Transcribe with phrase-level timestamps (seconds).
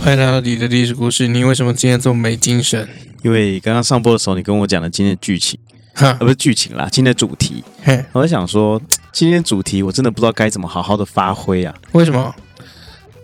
[0.00, 1.28] 欢迎来到你的历史故事。
[1.28, 2.88] 你为什么今天这么没精神？
[3.22, 5.58] 因为刚刚上播的时候，你跟我讲了今天的剧情，
[5.92, 7.62] 哈，呃，不是剧情啦，今天的主题。
[7.82, 8.80] 嘿，我在想说，
[9.12, 11.74] 今天主题我真的不知道该怎么好好的发挥啊。
[11.92, 12.34] 为什么？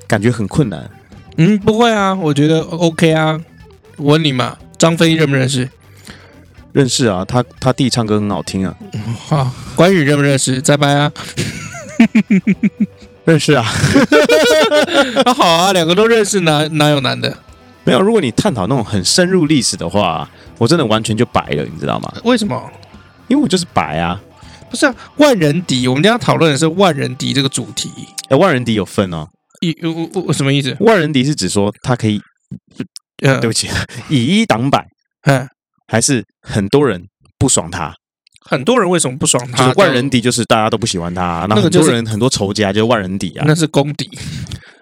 [0.06, 0.90] 感觉很困难。
[1.36, 3.40] 嗯，不会啊，我觉得 OK 啊。
[3.96, 5.68] 我问你嘛，张飞认不认识？
[6.72, 8.74] 认识啊，他他弟唱歌很好听啊。
[9.26, 10.60] 好，关羽认不认识？
[10.60, 11.12] 再拜啊。
[13.24, 13.64] 认识啊。
[15.24, 17.36] 啊好啊，两个都认识，哪哪有难的？
[17.84, 20.28] 没有，如果你探讨那种很深入历史的话，
[20.58, 22.12] 我真的完全就白了，你知道吗？
[22.24, 22.60] 为什么？
[23.28, 24.20] 因为我就是白啊。
[24.68, 27.90] 不是啊，万人敌，我们今天要讨论的是万人敌这个主题。
[28.28, 29.28] 哎，万人敌有分哦。
[29.64, 30.76] 以我我什么意思？
[30.80, 32.20] 万人敌是指说他可以，
[33.22, 33.68] 呃，对不起，
[34.10, 34.86] 以一挡百，
[35.22, 35.48] 嗯，
[35.86, 37.02] 还是很多人
[37.38, 37.94] 不爽他？
[38.46, 39.72] 很多人为什么不爽他？
[39.72, 43.44] 万人敌就是大家都不喜欢他，那很多人很多仇家就是万人敌啊。
[43.48, 44.08] 那是公敌，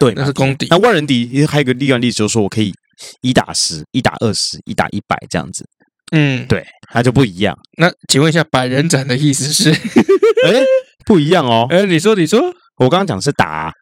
[0.01, 0.67] 对，那是公敌。
[0.69, 2.73] 那万人敌还有一个例外例子，就是说我可以
[3.21, 5.65] 一打十，一打二十，一打一百这样子。
[6.11, 7.57] 嗯，对，那就不一样。
[7.79, 9.71] 那请问一下，百人斩的意思是？
[10.45, 10.61] 哎，
[11.07, 11.67] 不一样哦。
[11.71, 13.73] 哎， 你说，你说，我刚刚讲是打啊，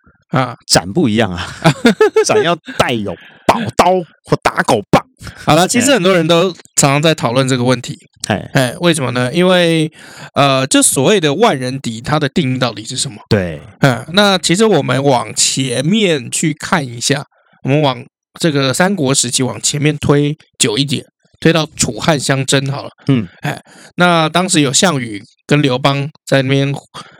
[0.66, 1.46] 斩不一样啊，
[2.24, 3.12] 斩要带有
[3.46, 3.92] 宝刀
[4.24, 5.04] 或打狗棒。
[5.44, 7.98] 好了，其实很多人都常常在讨论这个问题。
[8.28, 9.32] 哎哎，为什么呢？
[9.32, 9.90] 因为
[10.34, 13.16] 呃，就所谓的万人敌，它的定义到底是什么？
[13.28, 17.24] 对，嗯，那其实我们往前面去看一下，
[17.64, 18.04] 我们往
[18.38, 21.04] 这个三国时期往前面推久一点，
[21.40, 22.90] 推到楚汉相争好了。
[23.08, 23.60] 嗯，哎，
[23.96, 26.72] 那当时有项羽跟刘邦在那边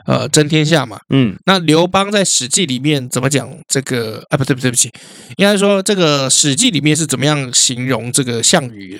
[0.05, 0.99] 呃争天下嘛。
[1.09, 4.23] 嗯，那刘邦在《史记》里面怎么讲这个？
[4.29, 4.89] 啊，不对，不对不起，
[5.37, 8.99] 应该说这个《史记》里面是怎么样形容这个项羽？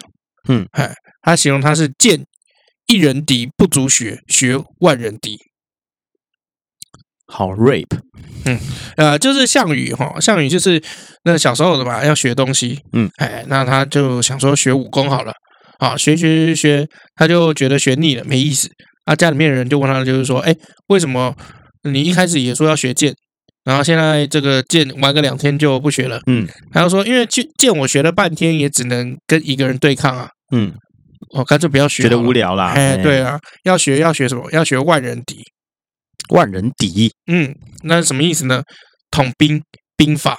[0.50, 0.92] 嗯，哎，
[1.22, 2.26] 他形容他是见
[2.88, 5.38] 一人敌不足学，学万人敌。
[7.28, 8.00] 好，rape。
[8.46, 8.60] 嗯，
[8.98, 10.82] 呃，就是项羽哈，项羽就是
[11.24, 12.80] 那小时候的嘛，要学东西。
[12.94, 15.34] 嗯，哎，那他就想说学武功好了
[15.80, 18.70] 啊，学学学学，他就觉得学腻了，没意思。
[19.06, 20.56] 啊，家里面的人就问他，就是说，哎，
[20.88, 21.36] 为什么
[21.84, 23.14] 你一开始也说要学剑，
[23.64, 26.20] 然后现在这个剑玩个两天就不学了？
[26.28, 30.30] 嗯，他就说，因为剑剑我学了半天，也只能跟一个人对抗啊。
[30.52, 30.72] 嗯，
[31.36, 32.74] 我干脆不要学，觉得无聊啦。
[32.76, 34.44] 哎，对啊，要学要学什么？
[34.52, 35.44] 要学万人敌。
[36.32, 38.64] 万人敌，嗯，那是什么意思呢？
[39.12, 39.62] 统兵
[39.96, 40.38] 兵法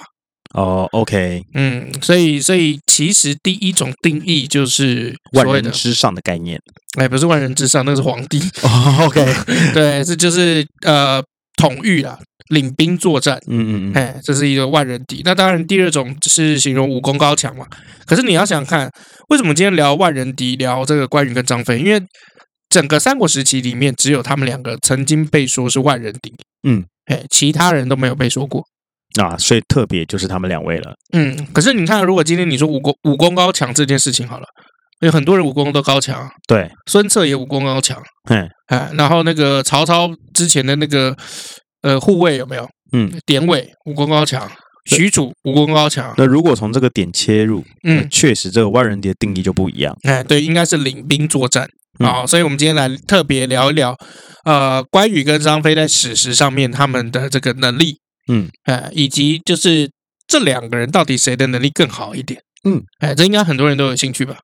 [0.53, 6.59] 哦，OK，嗯，所以所以其实第一种定义就是万人之上的概念，
[6.99, 8.39] 哎，不是万人之上，那是皇帝。
[8.61, 9.25] 哦，OK，
[9.73, 11.21] 对，这就是呃
[11.55, 12.17] 统御啊，
[12.49, 15.21] 领兵作战，嗯嗯嗯，哎，这是一个万人敌。
[15.23, 17.65] 那当然，第二种是形容武功高强嘛。
[18.05, 18.89] 可是你要想想看，
[19.29, 21.79] 为什么今天聊万人敌，聊这个关羽跟张飞？
[21.79, 21.99] 因为
[22.73, 26.33] 整个三国时期里面，只有他们两个曾经被说是万人敌，
[26.67, 28.65] 嗯，哎，其他人都没有被说过
[29.21, 31.45] 啊，所以特别就是他们两位了，嗯。
[31.53, 34.47] 可是你看，如果今天你说武功武功高强这件事情好了，
[35.01, 38.01] 有很多人武功都高强，对，孙策也武功高强，
[38.31, 41.15] 嗯，哎，然后那个曹操之前的那个
[41.83, 42.67] 呃护卫有没有？
[42.91, 44.51] 嗯，典韦武功高强，
[44.85, 46.11] 许褚武功高强。
[46.17, 49.95] 那如果从这个点切入，嗯，确实这个万人敌的定义就不一样。
[50.01, 51.69] 哎，对，应该是领兵作战。
[51.99, 53.95] 好，所以我们今天来特别聊一聊，
[54.45, 59.89] 呃，关羽跟张飞在史实上面他们的这个能力，嗯，哎，以及就是
[60.27, 64.37] 这两个人到底谁的能力更好一点，嗯，哎，这应该很多人都有兴趣吧？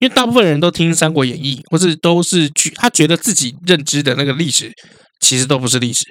[0.00, 4.72] 因为大部分人都听《三国演义》，或是都是去他觉得自己认知的那个历史，
[5.20, 6.04] 其实都不是历史。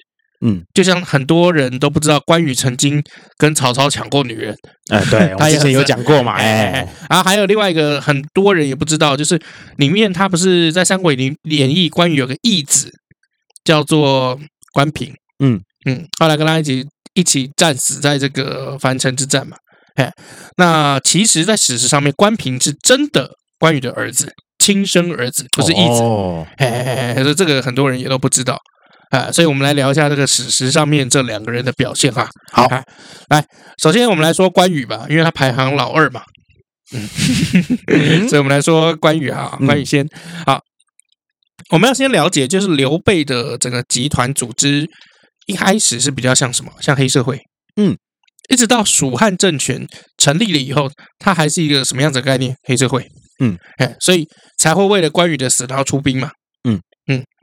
[0.43, 3.01] 嗯，就像很多人都不知道关羽曾经
[3.37, 4.55] 跟曹操抢过女人，
[4.89, 9.39] 哎，对， 他之前有讲过嘛，哎，然后还有另外一个很多人也不知道，就是
[9.77, 12.91] 里面他不是在《三国演义》关羽有个义子
[13.63, 14.39] 叫做
[14.73, 15.13] 关平，
[15.43, 15.61] 嗯。
[15.83, 16.85] 嗯，后来跟他一起
[17.15, 19.57] 一起战死在这个樊城之战嘛，
[19.95, 20.11] 哎，
[20.57, 28.59] 那其实，在史实上面，关平是真的关羽的儿子，亲生儿子，不是义子，哦，哎，所以这个很多人也都不知道。
[29.11, 32.29] 啊，所以我们来聊一下这个史实上面这两个人的表现哈。
[32.51, 32.67] 好，
[33.29, 33.45] 来，
[33.81, 36.23] 首先我们来说关羽吧，因为他排行老二嘛。
[36.93, 40.07] 嗯， 所以我们来说关羽哈，关羽先。
[40.45, 40.59] 好，
[41.71, 44.89] 我们要先了解，就是刘备的整个集团组织
[45.45, 46.71] 一开始是比较像什么？
[46.79, 47.39] 像黑社会。
[47.75, 47.95] 嗯，
[48.49, 49.85] 一直到蜀汉政权
[50.17, 52.55] 成立了以后，它还是一个什么样子的概念？
[52.63, 53.05] 黑社会。
[53.41, 54.25] 嗯，哎，所以
[54.57, 56.31] 才会为了关羽的死然后出兵嘛。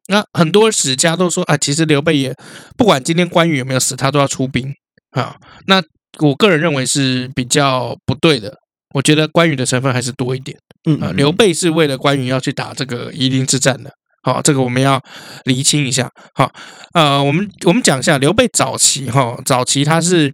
[0.08, 2.34] 那很多史家都说啊，其实刘备也
[2.76, 4.74] 不管今天关羽有没有死，他都要出兵
[5.12, 5.36] 啊。
[5.66, 5.82] 那
[6.20, 8.54] 我个人认为是比较不对的。
[8.94, 10.56] 我觉得关羽的成分还是多一点。
[10.88, 13.90] 嗯，啊，刘备是为了关羽要去打这个夷陵之战的。
[14.22, 14.98] 好，这个我们要
[15.44, 16.10] 厘清一下。
[16.34, 16.50] 好，
[16.94, 20.32] 呃，我们我们讲一下刘备早期哈，早期他是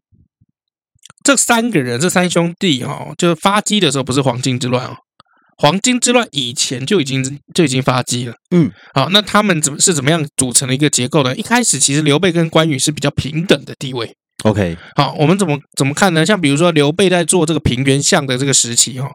[1.25, 4.97] 这三个人，这三兄弟哈，就是发迹的时候不是黄巾之乱哦。
[5.57, 11.35] 黄巾之乱以前就已经就已经发迹了，嗯，好，那他们怎么是怎么样组成的一个结构呢？
[11.37, 14.15] 一开始其实刘备跟关羽是比较平等的地位
[14.45, 16.27] ，OK，好，我们怎么怎么看呢？
[16.27, 19.09] 像比如说刘备在做这个平原相的这个时期，哈，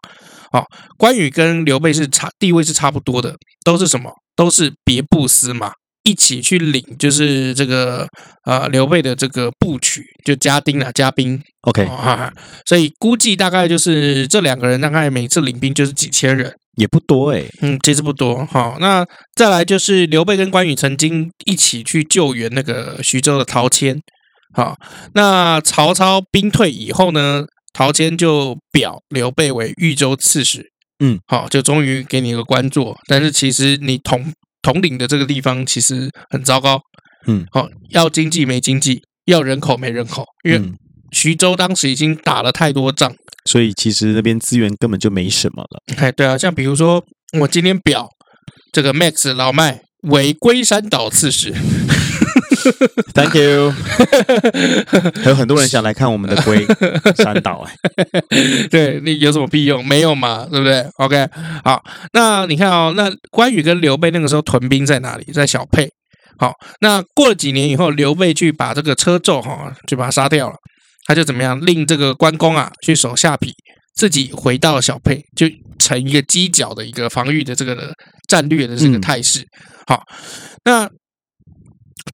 [0.52, 0.66] 好，
[0.98, 4.12] 关羽跟刘备是差地位是差不多的，都是什么？
[4.36, 5.74] 都是别部司马。
[6.04, 8.08] 一起去领，就是这个
[8.46, 11.40] 呃刘备的这个部曲，就家丁啊，家兵。
[11.62, 12.32] OK，啊，
[12.66, 17.44] 所以估计大概就是这两个人大概每次领兵就是几千人，也不多哎。
[17.62, 18.46] 嗯，其实不多。
[18.46, 19.06] 好，那
[19.36, 24.00] 再来就是刘备跟关羽曾经一起去救援那个徐州的陶谦。
[24.54, 24.78] 好，
[25.14, 27.44] 那曹操兵退以后呢，
[27.74, 30.72] 陶谦就表刘备为豫州刺史。
[31.04, 34.34] 嗯，好，就终于给你一个官做，但是其实你同。
[34.72, 36.80] 统领的这个地方其实很糟糕，
[37.26, 40.62] 嗯，好，要经济没经济，要人口没人口，因为
[41.12, 43.12] 徐州当时已经打了太多仗，
[43.46, 45.96] 所以其实那边资源根本就没什么了。
[45.98, 47.04] 哎，对啊，像比如说
[47.40, 48.08] 我今天表
[48.72, 51.52] 这个 Max 老麦为龟山岛刺史。
[53.14, 53.72] Thank you，
[55.24, 56.66] 还有很多人想来看我们的龟
[57.16, 57.76] 山岛哎，
[58.70, 59.86] 对，你有什么屁用？
[59.86, 61.28] 没有嘛，对不对？OK，
[61.64, 61.82] 好，
[62.14, 65.26] 那你看哦，那关羽跟刘备那个时候屯兵在哪里？
[65.32, 65.90] 在小沛。
[66.38, 70.56] 好，那过了几年以后，刘备去把这个车胄哈，就把他杀掉了，
[71.06, 71.60] 他就怎么样？
[71.66, 73.52] 令这个关公啊去守下邳，
[73.96, 75.48] 自己回到了小沛，就
[75.78, 77.94] 成一个犄角的一个防御的这个
[78.28, 79.46] 战略的这个态势。
[79.86, 80.02] 好，
[80.64, 80.90] 那。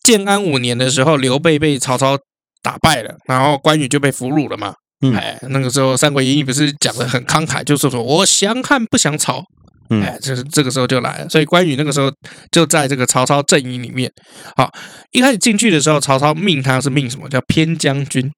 [0.03, 2.17] 建安五年的时候，刘备被曹操
[2.61, 4.73] 打败了，然后关羽就被俘虏了嘛。
[5.01, 9.43] 嗯，哎，那个时候《三国演义》不是讲的很慷慨，就是说我降汉不降曹。
[9.89, 11.29] 嗯，哎，就是这个时候就来了。
[11.29, 12.11] 所以关羽那个时候
[12.51, 14.11] 就在这个曹操阵营里面。
[14.55, 14.71] 好，
[15.11, 18.31] 一开始进去的时候，曹操命他是命什么叫偏将军？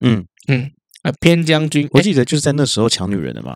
[0.00, 0.70] 嗯嗯，
[1.02, 3.54] 啊，偏将军，我记得就是在那时候抢女人的嘛。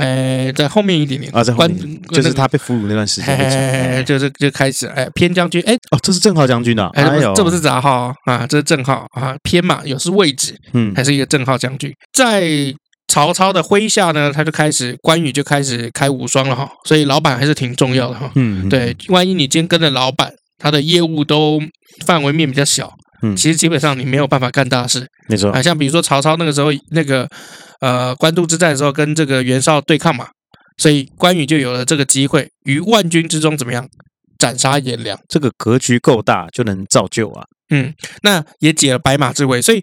[0.00, 12.74] 哎，在后面一点点啊，在后面就是他被俘虏那段时间，哎，就是就开始哎，偏将军哎，哦，这是正号将军的，哎呦，这不是杂号啊，这是正号啊，偏嘛，有是位置，嗯，还是一个正号将军，在
[13.08, 21.60] 曹操的麾下呢，他就开始关羽就开始开无双了哈，所以老板还是挺重要的哈，嗯，对，万一你今天跟着老板，他的业务都
[22.06, 22.90] 范围面比较小。
[23.22, 25.60] 嗯，其实基本上你没有办法干大事，没错啊。
[25.60, 27.28] 像比如说曹操那个时候，那个
[27.80, 30.28] 呃官渡之战的时候，跟这个袁绍对抗嘛，
[30.78, 33.88] 所以关羽就有了这个机会，于万军之中怎么样
[34.38, 37.44] 斩杀颜良，这个格局够大，就能造就啊。
[37.70, 37.92] 嗯，
[38.22, 39.82] 那也解了白马之围，所以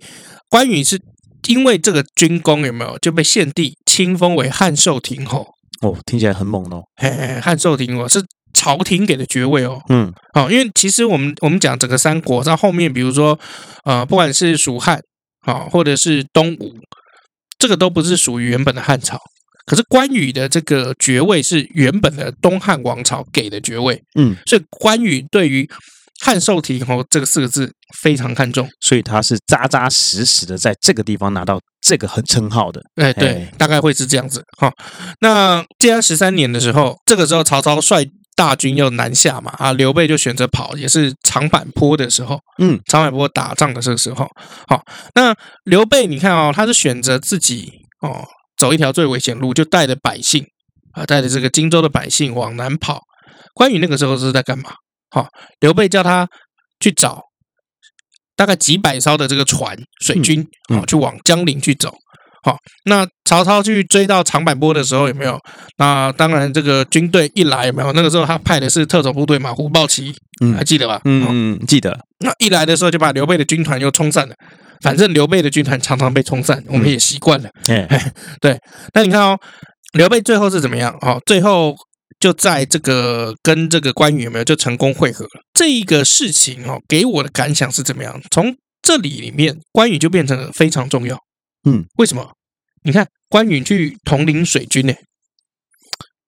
[0.50, 1.00] 关羽是
[1.48, 5.48] 因为这个军功有没有就被献帝亲封为汉寿亭侯。
[5.82, 6.84] 哦，听起来很猛哦。
[6.96, 8.24] 嘿嘿，汉寿亭侯是。
[8.54, 13.38] 朝廷给的爵位哦，嗯，好，因为其实我们我们讲整个三国在后面，比如说
[13.84, 15.00] 呃，不管是蜀汉
[15.42, 16.74] 啊，或者是东吴，
[17.58, 19.20] 这个都不是属于原本的汉朝。
[19.66, 25.70] 可是关羽的这个爵位是原本的东汉王朝给的爵位，嗯，所以关羽对于
[26.22, 27.70] 汉寿亭侯这个四个字
[28.02, 32.82] 非常看重，所以他是扎扎实实的在这个地方拿到这个很称号的。
[32.96, 34.42] 哎，对，大概会是这样子。
[34.58, 34.72] 好，
[35.20, 38.10] 那建安十三年的时候，这个时候曹操率。
[38.38, 44.30] 大军要南下嘛，啊，刘备就选择跑，也是长坂坡的时候，嗯，长坂坡打仗的这个时候，
[44.68, 48.24] 好，那刘备你看哦，他是选择自己哦
[48.56, 50.46] 走一条最危险路，就带着百姓
[50.94, 53.02] 啊，带着这个荆州的百姓往南跑。
[53.56, 54.72] 关羽那个时候是在干嘛？
[55.10, 55.28] 好，
[55.60, 56.28] 刘备叫他
[56.80, 57.24] 去找
[58.36, 61.96] 大概几百艘的这个船水军，啊，去往江陵去走。
[62.48, 65.38] 好，那曹操去追到长坂坡的时候有没有？
[65.80, 67.92] 那当然，这个军队一来有没有？
[67.92, 71.02] 那个时候他派的是特种部队嘛，虎豹骑，嗯，还记得吧？
[71.04, 72.00] 嗯嗯，记得。
[72.20, 74.34] 那一来的时候就把刘备的军团又冲散了。
[74.82, 77.50] 反正刘备的军团常常被冲散，我们也习惯了。
[77.68, 78.58] 哎、嗯，对。
[78.94, 79.38] 那你看哦，
[79.92, 80.98] 刘备最后是怎么样？
[81.02, 81.76] 哦，最后
[82.18, 85.42] 就在这个跟这个关羽有没有就成功会合了？
[85.54, 88.22] 这一个事情哦，给我的感想是怎么样？
[88.32, 91.18] 从这里里面，关羽就变成了非常重要。
[91.68, 92.32] 嗯，为什么？
[92.88, 94.94] 你看关羽去统领水军呢？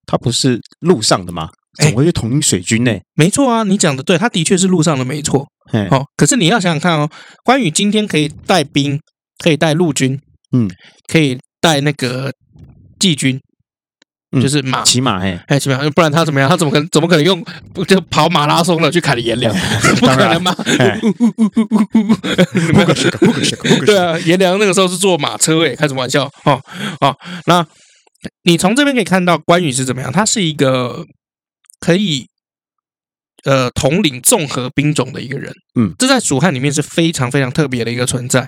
[0.06, 1.50] 他不是路上的吗？
[1.82, 3.00] 怎么会去统领水军呢？
[3.14, 5.48] 没错啊，你讲的对，他的确是路上的，没错。
[5.90, 7.10] 好，可是你要想想看哦，
[7.46, 9.00] 关羽今天可以带兵，
[9.38, 10.20] 可以带陆军，
[10.52, 10.70] 嗯，
[11.08, 12.34] 可以带那个
[13.00, 13.40] 季军，
[14.34, 16.48] 就是马骑马嘿，哎，骑马，不然他怎么样？
[16.48, 17.44] 他怎么可能怎么可能用
[17.88, 19.52] 就跑马拉松了去砍颜良？
[20.00, 20.56] 不可能吗？
[23.86, 26.26] 对啊，颜良那个时候是坐马车哎，开什么玩笑？
[26.46, 26.62] 哦
[27.02, 27.16] 哦，
[27.48, 27.66] 那
[28.44, 30.12] 你从这边可以看到关羽是怎么样？
[30.12, 31.04] 他是一个
[31.80, 32.28] 可以
[33.46, 35.52] 呃统领综合兵种的一个人。
[35.80, 38.48] 嗯，这在蜀汉里面是非常非常特别的一个存在。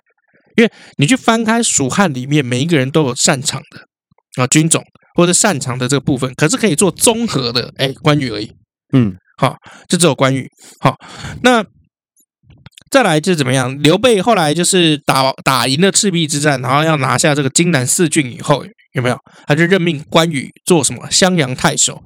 [0.58, 4.84] 因为你去翻开蜀汉里面，每一个人都有擅长的啊军种
[5.16, 8.52] 或者擅长的这个部分，可是可以做综合的，哎，关羽而已。
[8.94, 9.56] 嗯，好，
[9.88, 10.48] 就只有关羽。
[10.80, 10.96] 好，
[11.44, 11.64] 那
[12.90, 13.78] 再来就是怎么样？
[13.82, 19.18] 刘备后来就是打打赢了赤壁之战，然后要拿下这个荆南四郡以后，有没有？
[19.48, 22.02] 他就任命关羽做什么襄阳太守。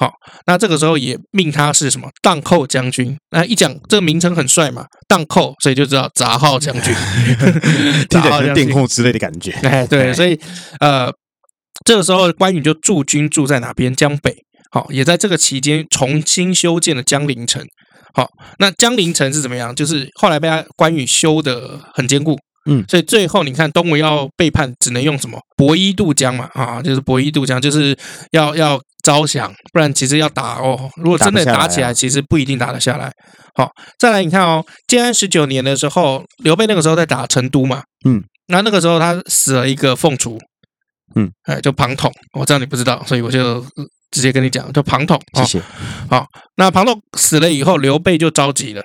[0.00, 0.12] 好，
[0.46, 3.18] 那这个时候也命他是什么荡寇将军？
[3.32, 6.94] 那一讲这个名称很帅嘛，荡寇，所以就知道杂号将军，
[8.08, 9.50] 听起来像电控之类的感觉。
[9.64, 10.38] 哎，对，所以
[10.78, 11.10] 呃，
[11.84, 13.94] 这个时候关羽就驻军驻在哪边？
[13.94, 14.34] 江北。
[14.70, 17.64] 好，也在这个期间重新修建了江陵城。
[18.14, 19.74] 好，那江陵城是怎么样？
[19.74, 22.38] 就是后来被他关羽修的很坚固。
[22.68, 25.38] 嗯，所以最后你看东吴要背叛，只能用什么？
[25.56, 27.96] 博伊渡江嘛，啊，就是博伊渡江，就是
[28.32, 28.80] 要要。
[29.04, 30.90] 招降，不然其实要打哦。
[30.96, 33.10] 如果真的打起来，其实不一定打得下来。
[33.54, 40.36] 好，再来你看哦，建安十九年的时候，刘备那个时候在打成都嘛，嗯，那那个时候他死了一个凤雏，
[41.14, 43.64] 嗯，哎，就庞统，我知道你不知道，所以我就
[44.10, 45.20] 直接跟你讲，叫庞统。
[45.34, 45.62] 谢谢。
[46.08, 48.82] 好，那庞统死了以后，刘备就着急了。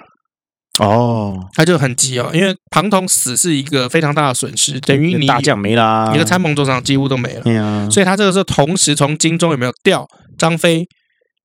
[0.80, 7.42] 哦，他就很急哦，因为庞统死是一个非常大的损失，等于你大将没啦，你的参谋总长几乎都没了。
[7.42, 10.88] 对啊，所以他这个时候同时从荆州有没有调张飞、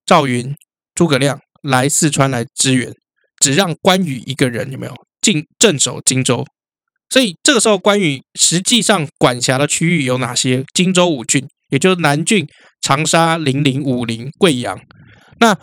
[0.06, 0.54] 赵云、
[0.94, 2.90] 诸葛亮来四川来支援，
[3.38, 6.46] 只让关羽一个人有没有进镇守荆州？
[7.10, 10.64] 所以这个时候关羽实际上管辖的区域有哪些？
[10.74, 12.46] 荆州五郡，也就是南郡、
[12.80, 14.78] 长沙、零陵、武陵、贵阳。
[15.40, 15.56] 那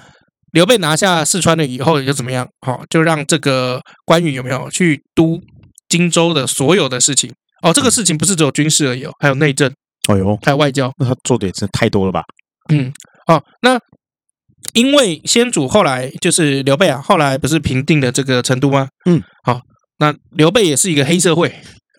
[0.52, 2.48] 刘备拿下四川了以后，又怎么样？
[2.62, 5.42] 好，就让这个关羽有没有去督
[5.90, 7.32] 荆州的所有的事情？
[7.62, 9.72] 哦，这个事情不是只有军事而已哦，还有内政，
[10.08, 10.92] 哦哟，还有外交。
[10.98, 12.24] 那他做的也真的太多了吧？
[12.72, 12.92] 嗯，
[13.28, 13.78] 哦，那
[14.74, 18.88] 因为先主后来就是刘备啊，后来不是平定了这个成都吗？
[19.06, 19.60] 嗯，好，
[20.00, 21.54] 那刘备也是一个黑社会，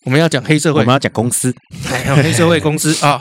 [0.05, 3.21] 我们要讲黑社会，我们要讲公司， 还有黑社会公司啊。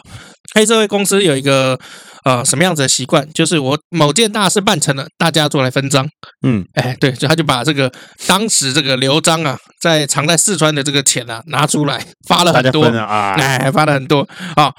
[0.53, 1.77] 黑社会公司有一个
[2.23, 6.07] 呃什么样子的习惯，就是我某件大事办成了，大家做来分赃。
[6.45, 7.91] 嗯，哎，对，所以他就把这个
[8.27, 14.71] 当时这个刘璋啊，在藏在四川的这个钱啊拿出来发了很多了啊，哎，发了很多啊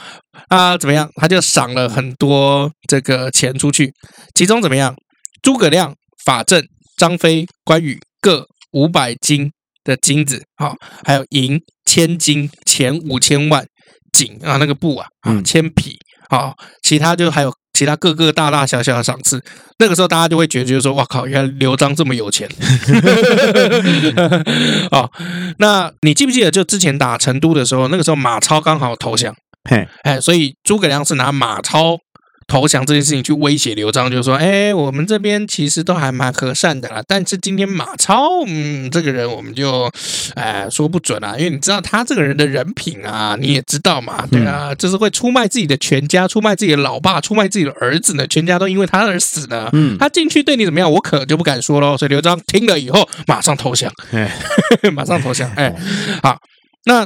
[0.49, 1.11] 啊，怎么样？
[1.21, 3.93] 他就赏了很多这个钱出去，
[4.35, 4.95] 其中怎么样？
[5.43, 5.93] 诸葛亮、
[6.25, 6.65] 法正、
[6.97, 9.51] 张飞、关羽各五百斤
[9.87, 10.75] 的金子，好，
[11.07, 13.65] 还有银千金，钱五千万。
[14.13, 15.99] 锦啊，那个布啊，啊，铅匹
[16.31, 19.45] 啊，其他就还有其他各个大大小小的赏赐。
[19.79, 22.49] 那个时候大家就会觉得，就是说，哇靠，原来刘璋这么有钱
[24.91, 25.11] 啊！
[25.59, 29.37] 那你记不记得，就之前打成都的时候，那个时候马超刚好投降，
[29.69, 31.99] 嘿，哎，所以诸葛亮是拿马超。
[32.47, 39.91] 投降这件事情去威胁刘璋，就说，哎，我们这边其实都还蛮和善的啦，但是今天马超，嗯，这个人我们就，
[40.35, 49.69] 哎，说不准啊，因为你知道他这个人的人品啊，你也知道嘛，对啊，就是会出卖自己的全家，出卖自己的老爸，出卖自己的儿子呢，全家都因为他而死呢。
[49.73, 51.97] 嗯，他进去对你怎么样，我可就不敢说喽。
[51.97, 54.31] 所以刘璋听了以后，马上投降，哎，
[54.95, 55.75] 马上投降，哎，
[56.23, 56.39] 好，
[56.85, 57.05] 那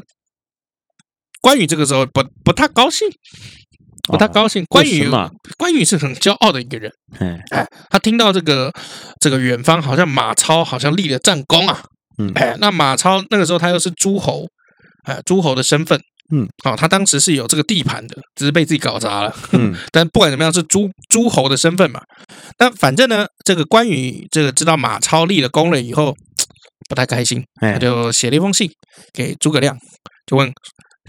[1.41, 3.09] 关羽这个时候不不太高兴。
[4.11, 6.91] 不太高兴，关羽嘛，关羽是很骄傲的一个人。
[7.51, 8.73] 哎，他听到这个
[9.21, 11.83] 这个远方好像马超好像立了战功啊。
[12.19, 14.47] 嗯，哎，那马超那个时候他又是诸侯，
[15.05, 16.01] 哎，诸侯的身份。
[16.33, 19.35] 嗯，哦，他当时是有这个地盘的，只是被自己搞砸了。
[19.51, 22.01] 嗯， 但不管怎么样，是诸诸侯的身份嘛。
[22.59, 26.15] 那反正呢，这个关羽这个知道马超立了功了以后，
[26.89, 28.71] 不太开心，他就写了一封信
[29.13, 29.77] 给诸葛亮，
[30.25, 30.53] 就问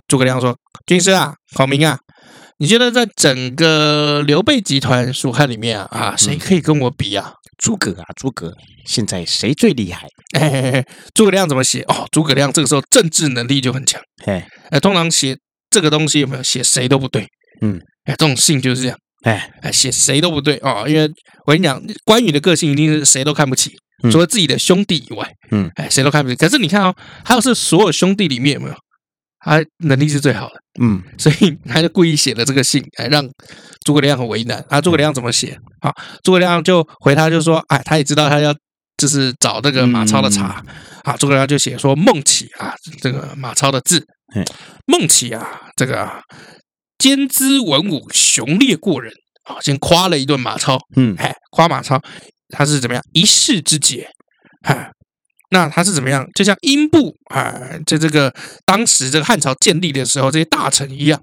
[0.08, 2.00] 诸葛亮说：“军师啊，孔明啊。”
[2.62, 7.34] 你觉得在整个刘备集团蜀汉里面啊啊，谁可以跟我比啊？
[7.58, 8.54] 诸葛啊，诸葛，
[8.86, 10.08] 现在谁最厉害？
[10.40, 11.82] 哎，诸葛亮怎么写？
[11.88, 14.00] 哦，诸葛亮这个时候政治能力就很强。
[14.28, 15.36] 哎，哎，通常写
[15.72, 17.26] 这个东西有没有写谁都不对？
[17.64, 18.98] 嗯，哎，这种信就是这样。
[19.24, 21.10] 哎，哎，写谁都不对哦，因为
[21.48, 23.72] 我跟你讲，关羽的个性一定是谁都看不起，
[24.12, 26.36] 除了自己的兄弟以外，嗯，哎，谁都看不起。
[26.36, 28.76] 可是你看哦，他要是所有兄弟里面有没有？
[29.44, 33.28] 他能力是最好的，嗯，所以他就故意写了这个信，哎，让
[33.84, 34.64] 诸葛亮很为难。
[34.70, 35.58] 啊，诸葛亮怎么写？
[35.80, 35.94] 啊，
[36.24, 38.54] 诸葛亮就回他，就说，哎，他也知道他要
[38.98, 40.64] 就是找这个马超的茬，
[41.04, 44.06] 啊，诸葛亮就写说孟起啊，这个马超的字，
[44.86, 46.10] 孟起啊，这个
[46.98, 49.12] 兼资文武，雄烈过人。
[49.44, 52.00] 啊，先夸了一顿马超，嗯，哎，夸马超
[52.50, 53.04] 他是怎么样？
[53.12, 54.08] 一世之杰，
[54.62, 54.88] 哎，
[55.52, 56.28] 那他是怎么样？
[56.34, 57.54] 就像英布啊，
[57.86, 58.34] 在这个
[58.66, 61.22] 当时这个汉朝建立的时候，这些大臣一样，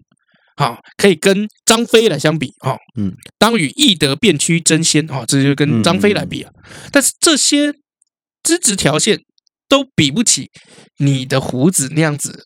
[0.57, 6.53] 啊，可以跟张飞来相比，啊，嗯，当与翼德便驱争先，啊，这就跟张飞来比啊，
[6.93, 7.73] 但是这些
[8.43, 9.19] 资质条件
[9.69, 10.51] 都比不起
[10.99, 12.45] 你的胡子那样子。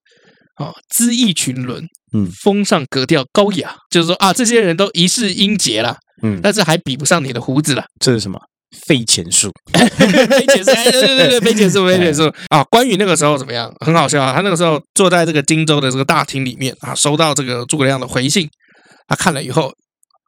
[0.57, 7.83] 啊，恣意群伦，嗯，风尚格调高雅，就是说啊，这些人都一世英杰了，嗯，但是还比不上你的胡子了。
[7.99, 8.39] 这是什么？
[8.87, 9.51] 飞钱术？
[9.73, 10.65] 飞钱术？
[10.65, 12.65] 对对对对，飞钱术， 飞钱术啊！
[12.65, 13.73] 关羽那个时候怎么样？
[13.85, 14.33] 很好笑啊！
[14.35, 18.49] 他那个时候坐在这个荆州的这个大厅里面啊，收到这个诸葛亮的回信，
[19.07, 19.73] 他看了以后，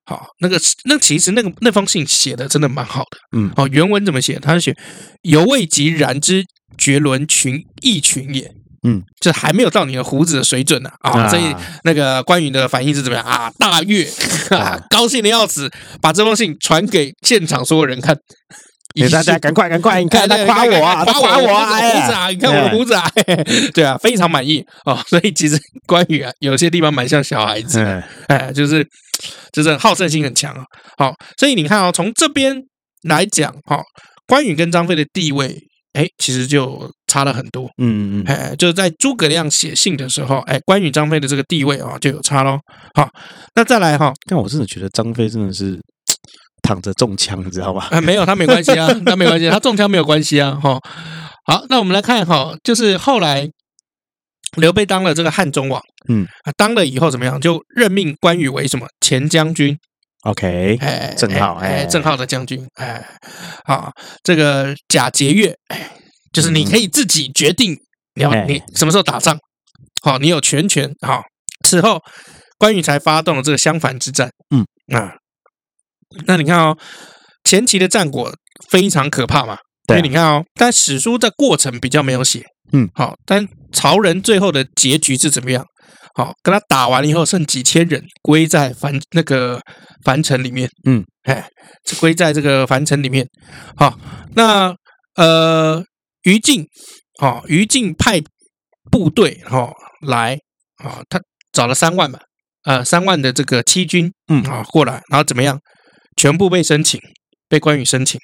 [0.06, 4.38] 好、啊，那个那其实那个那封信写的真的蛮好的，嗯，哦、啊，原文怎么写？
[4.38, 4.76] 他是写
[5.22, 6.44] “犹未及然之
[6.76, 8.50] 绝伦群异群也”。
[8.86, 11.28] 嗯，就还没有到你的胡子的水准呢啊，啊！
[11.28, 13.50] 所以那个关羽的反应是怎么样啊？
[13.58, 14.06] 大悦
[14.50, 15.70] 啊， 高兴的要死，
[16.02, 18.14] 把这封信传给现场所有人看，
[18.94, 23.10] 给大家赶快赶快， 你看他夸我啊，夸我啊，胡子啊，你看我的胡子啊，
[23.72, 25.02] 对啊，非常满意哦！
[25.08, 27.80] 所以其实关羽啊，有些地方蛮像小孩子，
[28.28, 28.86] 哎，就是
[29.50, 30.62] 就是好胜心很强啊。
[30.98, 32.62] 好，所以你看哦，从这边
[33.08, 33.80] 来讲哈，
[34.26, 35.58] 关羽跟张飞的地位。
[35.94, 42.58] 哎，其实就差了很多，嗯嗯，哎，就是在诸葛亮写信的时候，哎，关羽、张飞的这个地位啊，就有差喽。
[42.94, 43.08] 好，
[43.54, 45.80] 那再来哈，但我真的觉得张飞真的是
[46.62, 47.88] 躺着中枪，你知道吧？
[47.90, 50.58] 啊， 没有，他没关系啊，他没关系，他中枪没有关系啊。
[50.62, 50.78] 哈，
[51.46, 53.48] 好，那我们来看哈，就是后来
[54.56, 57.40] 刘备当了这个汉中王，嗯，啊当了以后怎么样？
[57.40, 59.76] 就任命关羽为什么前将军。
[60.24, 63.06] OK，哎，郑浩，哎，郑浩的将军，哎，
[63.64, 65.90] 好，这个假节鉞，哎，
[66.32, 67.76] 就是你可以自己决定
[68.14, 69.38] 你要你什么时候打仗，
[70.02, 71.22] 好，你有全权，好，
[71.66, 72.00] 此后
[72.58, 74.64] 关羽才发动了这个襄樊之战，嗯。
[74.98, 75.14] 啊，
[76.26, 76.76] 那你看哦，
[77.44, 78.30] 前期的战果
[78.68, 79.56] 非常可怕嘛，
[79.88, 85.64] 因为你看哦，但史书的过程比较没有写，嗯，好，但曹仁最后的结局是怎么样？
[86.16, 89.60] 好，跟他打完了以后，剩几千人归在樊那个
[90.04, 90.70] 樊城里面。
[90.86, 91.44] 嗯，哎，
[91.98, 93.26] 归在这个樊城里面。
[93.76, 93.98] 好，
[94.36, 94.72] 那
[95.16, 95.84] 呃，
[96.22, 96.64] 于禁，
[97.20, 98.22] 好，于禁派
[98.92, 99.72] 部队哈
[100.02, 100.38] 来，
[100.76, 101.20] 啊，他
[101.52, 102.20] 找了三万嘛，
[102.62, 105.58] 呃，三万的这个七军，嗯，啊，过来，然后怎么样？
[106.16, 107.00] 全部被申请，
[107.48, 108.20] 被关羽申请，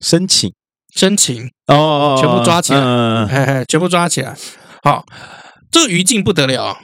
[0.00, 0.48] 申请，
[0.94, 4.36] 申请，哦，全部抓起来，哎哎，全部抓起来。
[4.84, 5.04] 好，
[5.72, 6.78] 这个于禁不得了。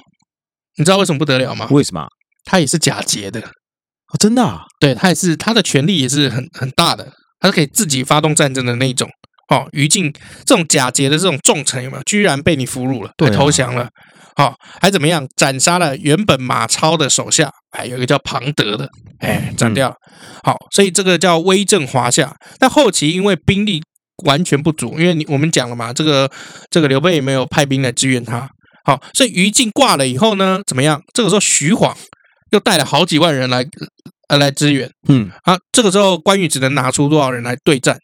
[0.79, 1.67] 你知道为什么不得了吗？
[1.71, 2.07] 为什么？
[2.45, 4.63] 他也是假节的哦，真的啊？
[4.81, 9.09] 对，他也是他的权力也是很很大的，他是可以自己发动战争的那种。
[9.51, 10.13] 哦，于禁
[10.45, 12.03] 这种假节的这种重臣有没有？
[12.05, 13.89] 居然被你俘虏了，对，投降了。
[14.37, 15.27] 好，还怎么样？
[15.37, 18.89] 斩杀了原本马超的手下，哎，有一个叫庞德的，
[19.21, 19.95] 哎，斩掉了。
[20.43, 22.37] 好，所以这个叫威震华夏。
[22.59, 23.83] 但后期因为兵力
[24.25, 26.31] 完全不足，因为你我们讲了嘛，这个
[26.71, 28.49] 这个刘备也没有派兵来支援他。
[28.89, 31.03] 好，所以于禁挂了以后呢，怎么样？
[31.13, 31.95] 这个时候徐晃
[32.53, 33.63] 又带了好几万人来
[34.29, 37.99] 呃来支援，嗯，啊，这个时候关羽只能拿出多少人来对战？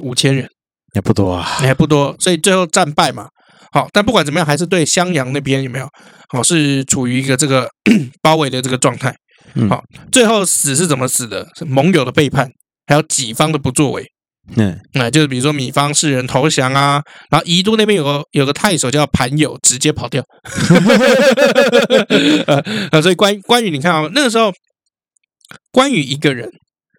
[0.00, 0.48] 五千人，
[0.94, 3.26] 也不多啊，也不多，所以最后战败嘛。
[3.72, 5.88] 好，但不管怎么样，还是对襄阳那边有没有？
[6.28, 7.68] 好，是处于一个这个
[8.22, 9.12] 包围的这个状态。
[9.68, 11.48] 好，最后死是怎么死的？
[11.58, 12.48] 是盟友的背叛，
[12.86, 14.06] 还有己方的不作为。
[14.56, 20.24] 嗯，那就是比如说米方四人投降啊，然后宜都那边有个有个太守叫盘友，直接跑掉。
[22.90, 24.52] 呃，所以关关羽，你看啊，那个时候
[25.70, 26.50] 关羽一个人，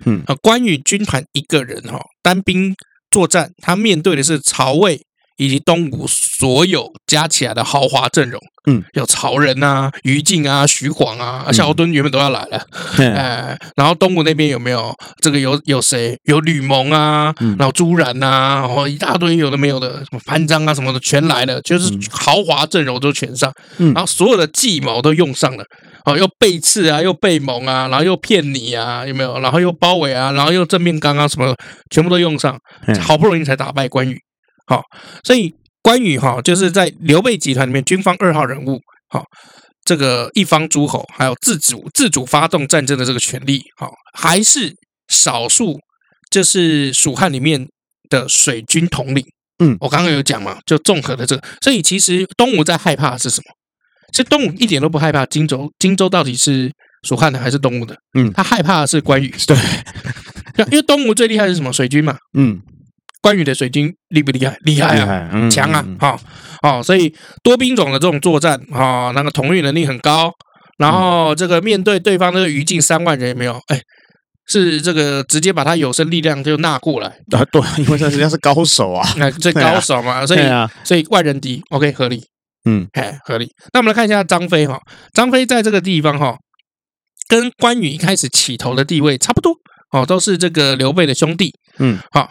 [0.06, 2.74] 嗯啊，关羽军团一个人哈，单兵
[3.10, 5.02] 作战，他面对的是曹魏。
[5.42, 12.64] 以及东吴所有加起来的豪华阵容，嗯，有曹仁啊、于禁啊、徐晃啊、夏侯惇原本都要来了，
[13.00, 16.16] 哎，然后东吴那边有没有这个有有谁？
[16.26, 25.66] 有吕蒙啊，然后朱然呐，然后一大堆有的没有的，什么潘璋啊什么的全来了，就是豪华阵容都全上，然后所有的计谋都用上了，
[26.06, 29.40] 哦，又背刺啊，又背蒙啊，然后又骗你啊，有没有？
[29.40, 31.56] 然后又包围啊，然后又正面刚刚，什么
[31.90, 32.56] 全部都用上，
[33.02, 34.22] 好不容易才打败关羽。
[34.72, 34.82] 好，
[35.26, 38.80] 所以关羽哈就是在刘备集团里面军方二号人物。
[39.10, 39.26] 好，
[39.84, 44.74] 这个一方诸侯还有自主自主发动战争的这个权利，好，还是
[45.10, 45.78] 少数，
[46.30, 47.68] 就是蜀汉里面
[48.10, 49.22] 的水军统领。
[49.62, 51.44] 嗯，我刚刚有讲嘛，就综合的这个。
[51.60, 53.54] 所以其实东吴在害怕的是什么？
[54.14, 56.72] 其实东吴一点都不害怕荆州，荆州到底是
[57.06, 57.94] 蜀汉的还是东吴的？
[58.18, 59.28] 嗯，他害怕的是关羽。
[59.46, 59.58] 对，
[60.72, 61.74] 因为东吴最厉害是什么？
[61.74, 62.18] 水军嘛。
[62.38, 62.62] 嗯。
[63.22, 64.58] 关羽的水军厉不厉害？
[64.62, 65.86] 厉害啊，强啊！
[66.00, 66.20] 好，
[66.62, 70.32] 好，所以多兵种的这种作战，哈，那个统御能力很高，
[70.78, 73.60] 然后这个面对对方那个余禁三万人有没有？
[73.68, 73.80] 哎，
[74.48, 77.46] 是这个直接把他有生力量就纳过来啊？
[77.52, 80.42] 对，因为他实际上是高手啊， 那这高手嘛，所以
[80.84, 82.24] 所以万人敌，OK 合理，
[82.66, 83.48] 嗯，哎合理。
[83.74, 84.80] 那我们来看一下张飞哈，
[85.14, 86.36] 张飞在这个地方哈，
[87.30, 89.54] 跟关羽一开始起头的地位差不多
[89.92, 92.30] 哦，都是这个刘备的兄弟，嗯，好，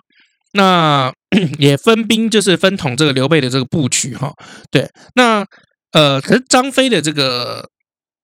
[0.52, 1.12] 那
[1.58, 4.32] 也分兵就是分统这个刘备的这个布局哈，
[4.70, 5.44] 对，那。
[5.92, 7.68] 呃，可是张飞的这个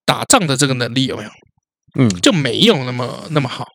[0.05, 1.31] 打仗的这个能力有没有？
[1.99, 3.67] 嗯，就没有那么那么好，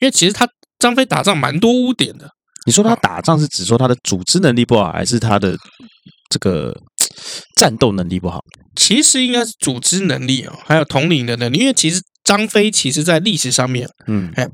[0.00, 0.46] 因为其实他
[0.78, 2.28] 张飞打仗蛮多污点的。
[2.66, 5.56] 你说他打仗是指说他的组织能力不好，还是他的
[6.28, 6.76] 这个
[7.56, 8.38] 战斗能力不好？
[8.76, 11.60] 其实应该是组织能力哦，还有统领的能力。
[11.60, 14.46] 因为其实张飞其实在历史上面，嗯，哎，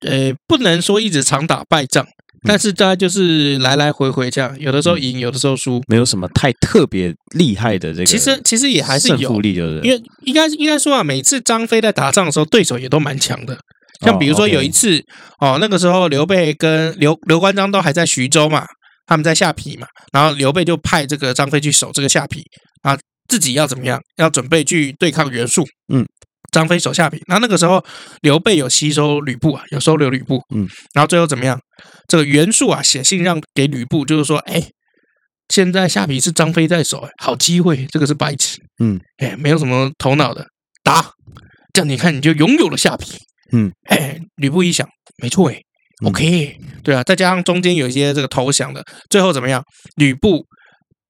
[0.00, 2.06] 呃，不能说一直常打败仗。
[2.42, 8.06] 但是大家就是来来回回这样，有的时候赢，有的时候输，没有什么太特别厉害的这个。
[8.06, 13.58] 其实其实也还是有胜负力，就是因为应该应该说啊，每次张飞在打仗的时候，对手也都蛮强的。
[14.04, 15.02] 像比如说有一次
[15.40, 18.64] 哦，那个时候刘备跟刘刘关张都还在徐州嘛，
[19.06, 22.42] 他们在下邳嘛，然后刘备就派这个张飞去守这个下邳
[22.82, 22.98] 啊，
[23.28, 24.00] 自己要怎么样？
[24.16, 25.66] 要准备去对抗袁术。
[25.92, 26.06] 嗯。
[26.50, 27.84] 张飞守下邳，那那个时候
[28.22, 31.58] 刘备有吸收吕布啊，有收留吕布，嗯，然后最后怎么样？
[32.08, 34.62] 这个袁术啊写信让给吕布，就是说，哎，
[35.48, 40.46] 现在下邳是张飞在守，好机会，这个是白痴，嗯，哎，没有什么头脑的，
[40.82, 41.12] 打，
[41.72, 43.16] 这样你看你就拥有了下邳，
[43.52, 44.88] 嗯，哎，吕布一想，
[45.22, 45.60] 没错，哎
[46.04, 49.62] ，OK，对啊，再加上中间有一些这个投降的，最后怎么样？
[49.96, 50.44] 吕布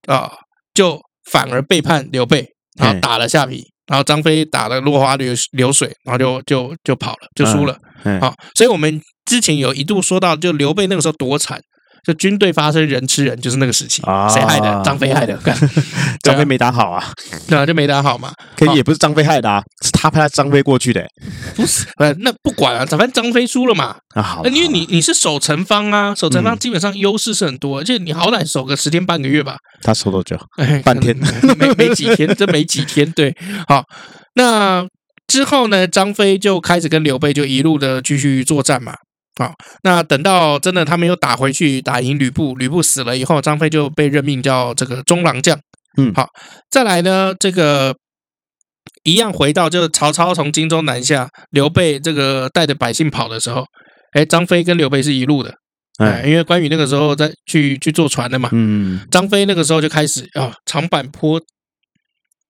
[0.07, 0.31] 啊，
[0.75, 1.01] 就
[1.31, 2.47] 反而背叛刘备，
[2.79, 3.63] 然后打了下邳。
[3.91, 7.77] 然后张飞打了落花流流水，然后就就就跑了，就输了。
[8.21, 11.61] 好，所以我们之前有一度说到，就刘备那个时候多惨。
[12.05, 14.83] 就军队发生人吃人，就是那个时期，谁害的？
[14.85, 15.39] 张飞害的。
[16.23, 17.13] 张飞没打好啊，
[17.49, 18.33] 对啊，就没打好嘛。
[18.57, 21.05] 可也不是张飞害的啊，是他派他张飞过去的。
[21.55, 21.87] 不是，
[22.19, 23.97] 那不管啊，反正张飞输了嘛。
[24.15, 29.57] 啊好，因为你你是守城方啊，守城方基本上优势是很多，而且你好歹守个十天半个月吧。
[29.83, 30.39] 他守多久？
[30.85, 31.17] 半天，
[31.59, 33.11] 没没几天，真没几天。
[33.13, 33.35] 对，
[33.69, 33.83] 好，
[34.35, 34.87] 那
[35.27, 38.95] 之后呢，张飞就开始跟刘备就一路的继续作战嘛。
[39.37, 45.59] 好，那等到真的他们又打回去，打赢吕布，吕布死了以后，张飞就被任命叫这个中郎将。
[45.97, 46.29] 嗯，好，
[46.69, 47.95] 再来呢，这个
[49.05, 53.65] 一样回到就是曹操从荆州南下，刘备这个带着百姓跑的时候，
[54.13, 55.55] 哎，张飞跟刘备是一路的，
[55.99, 61.41] 哎，因为关羽那个时候在去去坐船的嘛，嗯，张飞那个时候就开始啊，长坂坡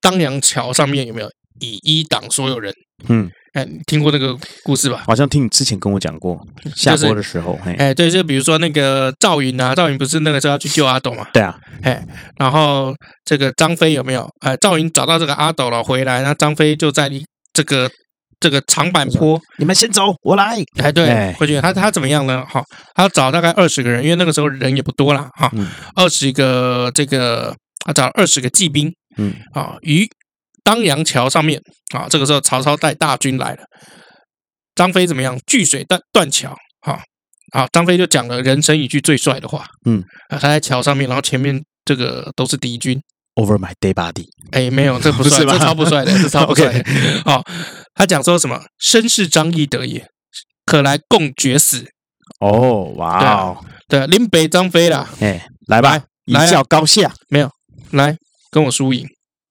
[0.01, 2.75] 当阳桥上面有没有以一挡所有人？
[3.09, 3.31] 嗯。
[3.53, 5.03] 哎，你听过那个故事吧？
[5.07, 6.41] 好像听你之前跟我讲过，
[6.77, 11.27] 下坡的时候，就是、哎，对，就比如说那个赵云啊，赵云不是那个时候要去救阿斗嘛？
[11.33, 12.01] 对啊，哎，
[12.37, 14.29] 然后这个张飞有没有？
[14.41, 17.91] 哎，赵云找到这个阿斗了，回来，那张飞就在你这个
[18.39, 20.57] 这个长坂坡，你们先走，我来。
[20.79, 22.45] 哎，对，回去他他怎么样呢？
[22.49, 22.63] 好，
[22.95, 25.51] 他找大概二十个人，因为那个时候人也不多了，哈，
[25.97, 27.53] 二十个这个
[27.85, 30.09] 他找二十个骑兵，嗯，啊，于。
[30.62, 31.61] 当阳桥上面
[31.94, 33.64] 啊，这个时候曹操带大军来了，
[34.75, 35.38] 张飞怎么样？
[35.46, 37.03] 据水断断桥，哈，
[37.53, 43.01] 啊，张飞就讲了人生一句最帅的话，嗯，啊，他在桥上面，然后前面这个都是敌军
[43.35, 46.85] ，Over my dead body，哎，没有，这不帅，这超不帅的，这超不帅的，
[47.25, 47.42] 好，
[47.94, 48.62] 他讲说什么？
[48.79, 50.07] 身是张翼德也，
[50.64, 51.87] 可来共决死。
[52.40, 57.51] 哦，哇哦，对，林北张飞啦，哎，来吧，一较高下，没有，
[57.90, 58.16] 来
[58.51, 59.07] 跟我输赢。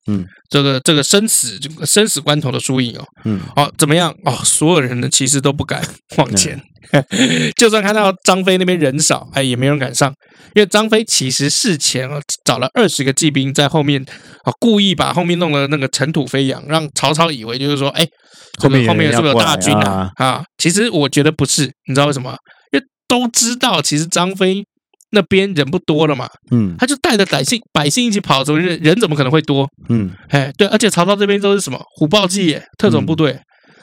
[0.08, 4.34] 嗯，这个这个生死这个生死关头的输赢哦，嗯，哦怎么样哦？
[4.44, 5.82] 所有人呢其实都不敢
[6.18, 6.60] 往前，
[6.92, 7.06] 嗯、
[7.56, 10.12] 就算看到张飞那边人少，哎，也没人敢上，
[10.56, 14.04] 因为张飞其实事前啊找了二十个骑兵在后面
[14.44, 18.08] 啊，故意把后面弄得那个尘土飞扬，让曹操以为就是说，哎，
[18.58, 20.10] 后面后面是不是有大军啊？
[20.16, 22.36] 啊，其实我觉得不是，你知道为什么？
[22.72, 24.64] 因为都知道，其实张飞。
[25.12, 29.68] 那边人不多了嘛，嗯，他就带着百姓百姓一起跑，怎么人人怎么可能会多？
[29.90, 33.40] 嗯，哎，对，而且曹操这边都是什么虎豹骑耶特种部队，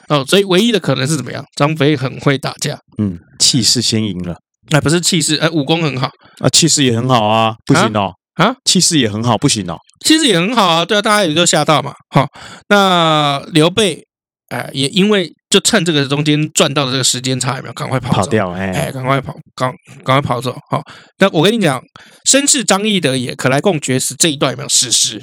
[0.07, 1.43] 嗯、哦，所以唯一的可能是怎么样？
[1.55, 4.35] 张飞很会打架，嗯，气势先赢了，
[4.71, 6.09] 哎，不是气势，哎，武功很好。
[6.39, 12.29] 啊，气势也很好啊，不行哦，啊，气势也很好，不行哦，气势也很好啊，对啊，大家也就吓到嘛，好、哦，
[12.69, 14.03] 那刘备。
[14.49, 18.17] 哎，也因为就趁这个中间赚到的这个时间差，有没有赶快跑走？
[18.17, 19.71] 跑掉，哎，哎，赶快跑，赶
[20.03, 20.55] 赶快跑走。
[20.69, 20.81] 好，
[21.19, 21.81] 那我跟你讲，
[22.25, 25.21] 身是张翼德也，可来共绝死这一段有没有史实？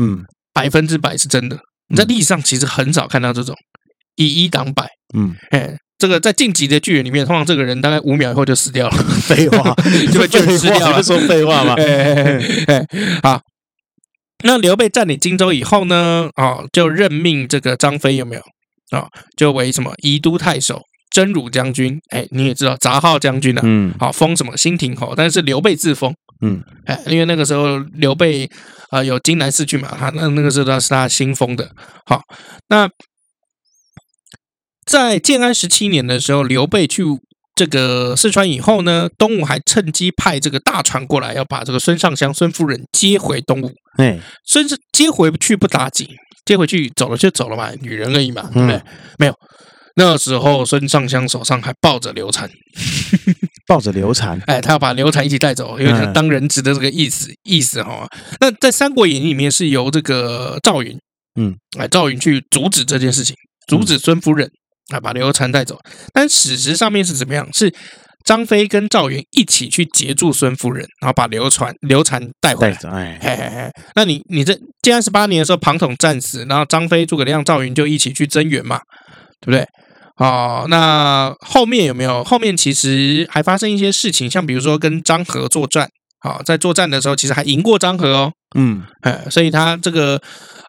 [0.00, 1.58] 嗯，百分之百是真的。
[1.88, 3.54] 你在历史上其实很少看到这种
[4.16, 4.88] 以一挡百。
[5.14, 8.96] 嗯，哎，这个在晋级的巨人里面，通常这个人大概五秒以后就死掉了。
[9.22, 9.74] 废话，
[10.12, 11.02] 就被巨人吃掉了。
[11.02, 11.74] 说废话吗？
[11.76, 12.84] 哎，
[13.22, 13.40] 好。
[14.42, 18.42] 那刘备占领荆州以后呢，哦，就任命这个张飞有没有
[18.90, 19.08] 啊、哦？
[19.36, 21.98] 就为什么宜都太守、征虏将军？
[22.10, 28.46] 哎，你也知道杂号将军啊，嗯，好封什么新亭侯，但是刘备自封，嗯，哎，因为那个时候刘备
[28.90, 31.70] 啊、呃、有荆南四郡嘛，他那那个时候他是他新封的。
[32.06, 32.22] 好，
[32.68, 32.88] 那
[34.84, 37.04] 在建安十七年的时候，刘备去。
[37.56, 43.70] 这个四川以后呢，东吴还趁机派这个大船过来，要把这个孙尚香、孙夫人接回东吴。
[43.98, 46.08] 哎，孙是接回去不打紧，
[46.44, 48.76] 接回去走了就走了嘛，女人而已嘛，对不对？
[48.76, 48.84] 嗯、
[49.18, 49.34] 没有，
[49.96, 52.50] 那时候孙尚香手上还抱着刘禅，
[53.66, 58.06] 抱着刘禅， 哎，他要把刘禅一起带走，因为他当人质的这个意思，嗯、意思哈。
[58.40, 60.98] 那在《三国演义》里面是由这个赵云，
[61.40, 63.34] 嗯，哎，赵云去阻止这件事情，
[63.66, 64.46] 阻止孙夫人。
[64.46, 64.52] 嗯
[64.90, 65.78] 啊，把刘禅带走，
[66.12, 67.48] 但史实上面是怎么样？
[67.52, 67.72] 是
[68.24, 72.76] 张飞跟赵云一起去截住孙夫人，然后把刘传、刘禅带回来。
[72.90, 78.80] 哎，嘿嘿嘿，那你你这建安十八年的时候，庞统战死，然后张飞、诸葛亮、赵云就一起去增援嘛，
[79.40, 79.66] 对不对？
[80.16, 82.22] 哦，那后面有没有？
[82.22, 85.88] 后面其实还发生一些事情，像比如说跟张合作战，
[86.20, 88.32] 好，在作战的时候，其实还赢过张合哦。
[88.54, 90.20] 嗯，哎，所以他这个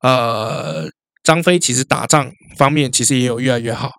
[0.04, 0.90] 呃，
[1.24, 3.92] 张飞其实打仗方面其实也有越来越好。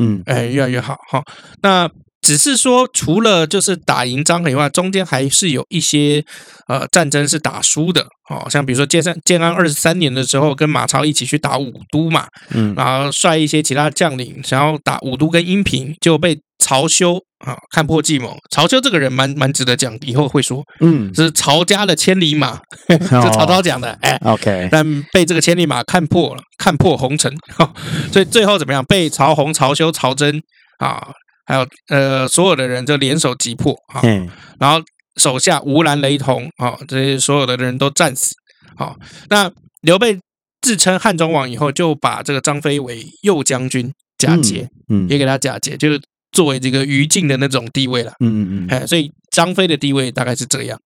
[0.00, 1.20] 嗯，哎，越来越好哈。
[1.62, 1.90] 那
[2.26, 6.24] 只是说，除了就是打赢张衡以外，中间还是有一些
[6.66, 8.04] 呃战争是打输的。
[8.28, 18.36] 哦，像比如说建安建安二十三年的时候，跟马超一起去打武都嘛，嗯，然后率一些其他将领想要打武都跟阴平，就被曹休啊看破计谋。
[18.50, 22.58] 曹休这个人蛮蛮值得讲，以后会说，嗯，是曹家的千里马，
[22.90, 22.98] 这
[23.30, 27.32] 曹操讲的，哎，OK，但被这个千里马看破了，看破红尘，
[28.12, 28.84] 所以最后怎么样？
[28.86, 30.42] 被曹洪、曹休、曹真
[30.78, 31.12] 啊，
[31.46, 34.02] 还有呃所有的人就联手击破啊，
[34.58, 34.84] 然后。
[35.18, 38.34] 手下吴兰、雷同，啊，这些所有的人都战死。
[38.76, 38.94] 好，
[39.30, 40.18] 那刘备
[40.60, 45.98] 自称汉中王以后，就把这个张飞为右将军假节，嗯，也给他假节，就是
[46.32, 48.12] 作为这个于禁的那种地位了。
[48.20, 50.78] 嗯嗯嗯，哎，所以张飞的地位大概是这样。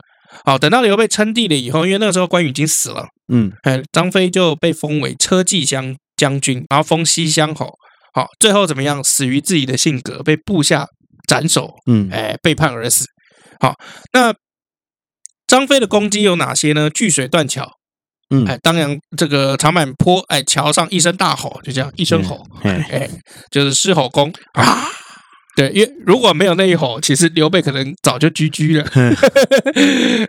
[0.45, 7.69] 好，等到刘备称帝了以后，因为那个时候关羽已经死了，嗯，哎，张飞就被封为车骑将将军，然后封西乡侯。
[8.13, 9.03] 好，最后怎么样？
[9.05, 10.87] 死于自己的性格，被部下
[11.29, 13.05] 斩首，嗯，哎，背叛而死。
[13.61, 13.75] 好，
[14.13, 14.35] 那
[15.47, 16.91] 张飞的攻击有哪些呢？
[16.91, 17.71] 据水断桥，
[18.31, 23.11] 嗯，哎，当阳这个长坂坡，哎，桥上一声大吼，就这样一声吼，哎，哎，
[23.51, 24.87] 就是狮吼功啊。
[25.57, 28.89] 对，因为如果没有那一吼，其实刘备可能早就居居了。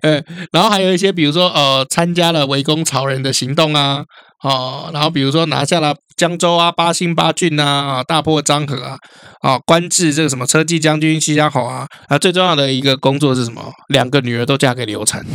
[0.02, 4.04] 嗯， 然后还有一些，比如说呃，参加了围攻曹仁的行动啊。
[4.44, 8.96] 哦，然后比如说拿下了江州啊、八星八郡呐，啊，大破张合啊，
[9.42, 13.74] 啊，官至这个什么车骑将军、西乡侯啊，啊，最重要的一个工作是什么？
[13.90, 15.26] 两个女儿都嫁给刘禅，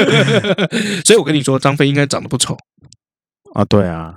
[1.02, 2.54] 所以我跟你说，张飞应该长得不丑
[3.54, 4.16] 啊，对啊。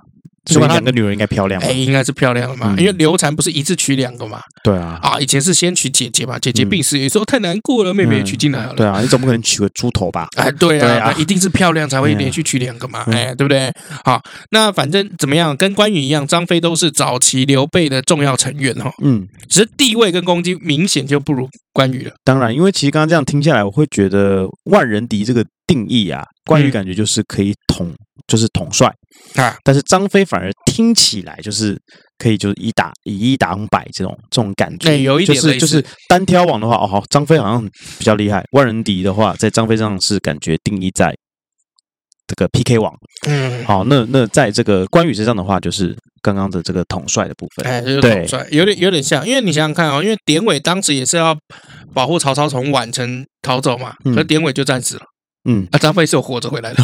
[0.53, 10.27] 所以两个女人应该漂亮，哎，应该是漂亮的嘛，因为刘禅不是一次娶两个嘛，对啊，啊，以前是先娶姐姐嘛，姐姐病死，有时候太难过了，妹妹也娶进来了，对啊，你总不可能娶个猪头吧？
[10.35, 13.71] 哎，对啊，一定是漂亮才会连续娶两个嘛，哎，对不对？
[14.03, 22.11] 好，那反正怎么样，跟关羽一样，张飞都是早期刘备的重要成员哈，嗯，只是地位跟攻击明显就不如关羽了。
[22.23, 27.93] 当然，因为其实刚刚这样听下来，我会觉得万人敌这个定义啊，关羽感觉就是可以统。
[28.27, 28.93] 就是统帅。
[29.35, 31.75] 啊，但是张飞反而听起来就是
[32.19, 38.43] 可以，就是以打以一挡百这种这种感觉，有一点就是就是单挑王的话，哦好，张飞好像比较厉害。
[38.51, 41.15] 万人敌的话，在张飞上是感觉定义在
[42.27, 42.93] 这个 PK 王，
[43.27, 51.35] 嗯，好，那那在这个关羽身上的话，就是刚刚的这个统帅的部分，哎，就是统帅，有点有点像，因为你想想看哦，因为典韦当时也是要
[51.95, 55.01] 保护曹操从宛城逃走嘛，可典韦就战死了。
[55.45, 56.83] 嗯，啊，张飞是有活着回来的。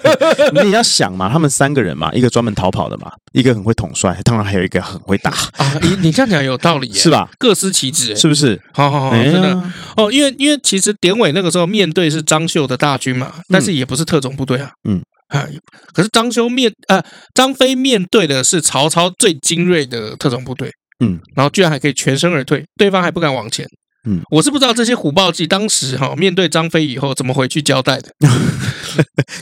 [0.62, 5.78] 你要想嘛，他们三个人嘛，一个专门逃跑的嘛，一个很会统帅，当然还有一个很会打啊。
[5.82, 7.30] 你你这样讲有道理，是吧？
[7.38, 8.60] 各司其职，是不是？
[8.72, 9.62] 好好好，真的
[9.96, 10.12] 哦。
[10.12, 14.70] 因为因为其实典韦那个时候面对是张绣的大军嘛，但是也不是特种部队啊。
[14.88, 15.48] 嗯，哎，
[15.94, 17.02] 可是张修面呃，
[17.34, 20.70] 张飞面对的是曹操最精锐的特种部队。
[21.00, 23.66] 嗯，然后居然还可以全身而退，对方还不敢往前。
[24.06, 28.10] 嗯，我是不知道这些虎豹骑当时哈面对张飞以后怎么回去交代的，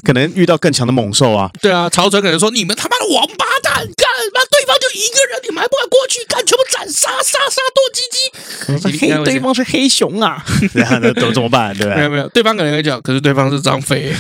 [0.05, 1.51] 可能遇到更强的猛兽啊。
[1.61, 8.19] 对啊，曹操可能说：“你们他妈的王八蛋，干嘛对方就一个人，你们还不敢过去干，全部斩杀杀杀剁鸡鸡。”
[9.01, 10.45] 黑对方是黑熊啊，
[10.75, 11.77] 那怎怎么办？
[11.77, 11.97] 对吧？
[11.97, 14.15] 没有没有，对方可能会讲，可是对方是张飞，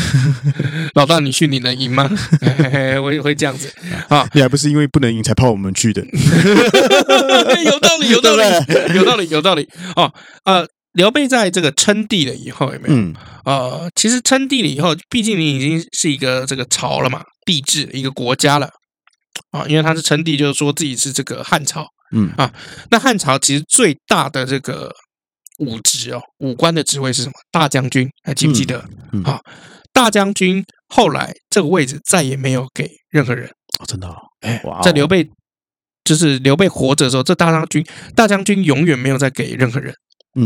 [0.94, 2.10] 老大你去你能赢吗？
[3.02, 3.72] 我也会这样子
[4.08, 6.02] 啊，你还不是因为不能赢才派我们去的？
[7.64, 8.42] 有道理，有道理，
[8.94, 10.12] 有道理，有道理哦。
[10.44, 12.94] 呃，刘备在这个称帝了以后，有没有？
[12.94, 13.14] 嗯、
[13.44, 18.68] 呃，其实称帝了以后，毕竟你已经是一个这个朝了嘛，帝制一个国家了
[19.50, 19.64] 啊。
[19.68, 21.86] 因为他是称帝，就是说自己是这个汉朝。
[22.14, 22.52] 嗯啊，
[22.90, 24.94] 那汉朝其实最大的这个
[25.60, 27.34] 武职哦，武官的职位是什么？
[27.50, 28.84] 大将军，还记不记得？
[29.12, 29.40] 嗯嗯、啊，
[29.94, 33.48] 大将军后来这个位置再也没有给任何人。
[33.80, 34.16] 哦、真的、哦？
[34.40, 35.26] 哎，在刘备
[36.04, 37.82] 就是刘备活着的时候，这大将军
[38.14, 39.94] 大将军永远没有再给任何人。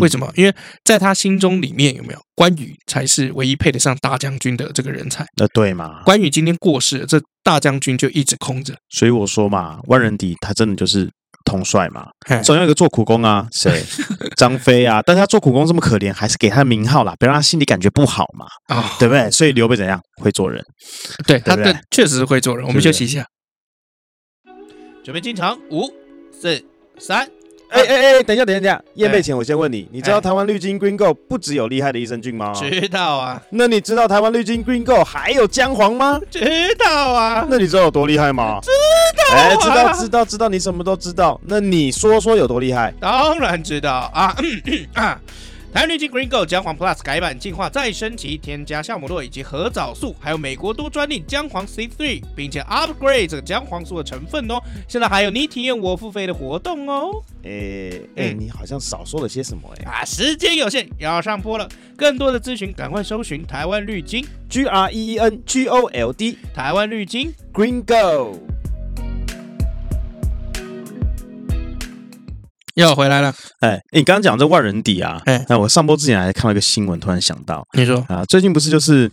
[0.01, 0.31] 为什么？
[0.35, 5.25] 因为在他心中里面有没有关羽才是唯一配得上大将军的这个人才？
[5.37, 6.03] 那对嘛？
[6.05, 8.75] 关羽今天过世了，这大将军就一直空着。
[8.88, 11.09] 所以我说嘛，万人敌他真的就是
[11.44, 12.09] 统帅嘛，
[12.42, 13.85] 总要一个做苦工啊，谁？
[14.37, 19.31] 张飞啊，但是他做苦工这么可怜，还是给他名号啦，别让他心里感觉不好嘛，啊、哦，对不对？
[19.31, 20.61] 所以刘备怎样会做人？
[21.27, 22.66] 对，对对他的确实是会做人。
[22.66, 23.25] 我们休息一下，
[25.05, 25.92] 准备进场，五、
[26.33, 26.64] 四、
[26.99, 27.36] 三。
[27.70, 32.52] 哎哎哎，等一下，等一下，等一下，验配前我先问你，你知道台湾绿金 Green Gold 不只有厉害的益生菌吗？
[32.55, 33.42] 知道啊。
[33.50, 36.20] 那你知道台湾绿金 Green Gold 还有姜黄吗？
[36.31, 36.40] 知
[36.79, 37.46] 道啊。
[37.48, 38.61] 那你知道有多厉害吗？
[38.62, 39.37] 知道。
[39.37, 41.40] 哎，知道，知道，知道，你什么都知道。
[41.44, 42.94] 那你说说有多厉害？
[43.00, 44.35] 当然知道啊。
[44.94, 45.20] 啊
[45.72, 54.59] 台湾绿金 Green Gold 姜黄 Plus 改版进化再升级，添加酵母洛以及核藻素，还有美国多专利姜黄 C3，并且 upgrade 这个姜黄素的成分哦。
[54.88, 57.22] 现在还有你体验我付费的活动哦。
[57.42, 59.85] 诶诶、欸，你好像少说了些什么诶？
[59.85, 61.68] 啊，时间有限，要上播了。
[61.94, 68.38] 更多的咨询，赶快搜寻台湾绿金 G R E E N G O L D 台湾绿金 Green Gold。
[72.76, 78.04] 又回来了，哎，你刚刚讲这万人底啊，哎，那我上播之前还看到一个新闻，突然想到，你说。
[78.06, 79.10] 啊，最近不是就是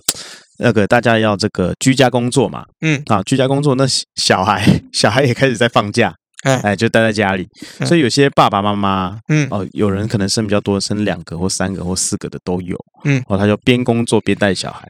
[0.60, 6.60] 那个大家要这个居家工作嘛，嗯，啊，居家工作，那小孩 小孩也开始在放假，哎。
[6.62, 7.47] 哎，就待在家里，
[7.86, 14.86] 所以有些爸爸妈妈，嗯，哦，有人可能生比较多，生两个或三个或四个的都有，嗯，哦，他就边工作边带小孩，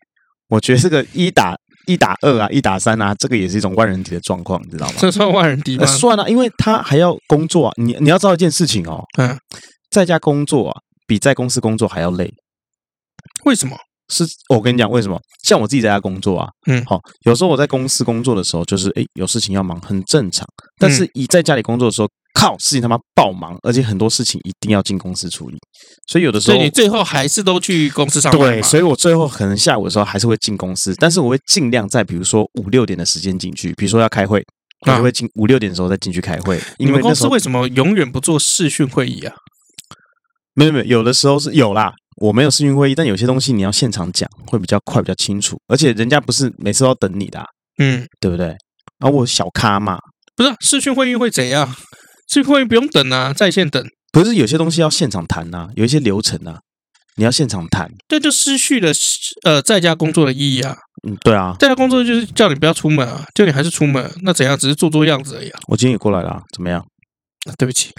[0.49, 1.55] 我觉得这个一打。
[1.87, 4.93] 一打二啊，一打三啊，这个也是一种万人敌的状况，你知道吗？
[4.97, 5.85] 这算万人敌吗？
[5.85, 7.73] 算啊，因为他还要工作啊。
[7.77, 9.37] 你你要知道一件事情哦，嗯，
[9.91, 12.31] 在家工作啊，比在公司工作还要累。
[13.45, 13.75] 为什么？
[14.09, 15.17] 是我跟你讲为什么？
[15.43, 20.45] 像我自己在家工作啊，嗯，好，有时候我在公司工作的时候，就是诶，有事情要忙，很正常。
[20.77, 25.57] 但是一在家里工作的时候，靠，事情他妈爆忙，而且很多事情一定要进公司处理，
[26.07, 28.41] 所以有的时候，所以你最后还是都去公司上班。
[28.41, 34.43] 对，所以我最后可能下午的时候还是会进公司，但是我会尽量在比如说五六点的时间进去，比如说要开会，
[34.85, 36.59] 我就会进五六点的时候再进去开会。
[36.77, 39.33] 你们公司为什么永远不做视讯会议啊？
[40.55, 47.45] 没有没有，有的时候是有啦，我没有视讯会议，但有些东西你要现场讲会比较快，比较清楚，而且人家不是每次都要等你的啊，
[47.77, 48.47] 嗯，对不对？
[48.99, 49.97] 然后我小咖嘛，
[50.35, 51.73] 不是视讯会议会怎样？
[52.33, 53.85] 视讯会议不用等啊，在线等。
[54.11, 56.57] 可是有些东西要现场谈呐、啊，有一些流程啊，
[57.17, 57.91] 你要现场谈。
[58.07, 58.91] 这就失去了
[59.43, 60.75] 呃在家工作的意义啊。
[61.07, 64.57] 嗯，对啊，在家工作就是叫你不要出门啊，叫你还是出门，那怎样？
[64.57, 65.59] 只是做做样子而已啊。
[65.67, 66.79] 我今天也过来了，怎么样？
[67.47, 67.91] 啊、对不起。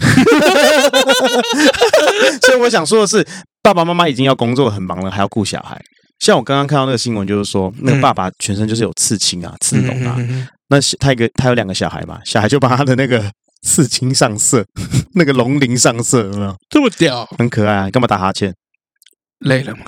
[2.43, 3.25] 所以我想说的是，
[3.63, 5.81] 爸爸妈妈已经要工作很忙了，还要顾小孩。
[6.19, 10.15] 像我刚刚看到那个新闻，就是说那个爸爸全身就是有刺青啊、刺龙啊。
[10.17, 13.31] 嗯、那他一个他有两个小孩嘛，小孩就把他的那个。
[13.65, 14.63] 刺青上色，
[15.15, 16.55] 那个龙鳞上色，有没有？
[16.69, 17.89] 这么屌，很可爱啊！
[17.89, 18.53] 干嘛打哈欠？
[19.39, 19.85] 累了吗？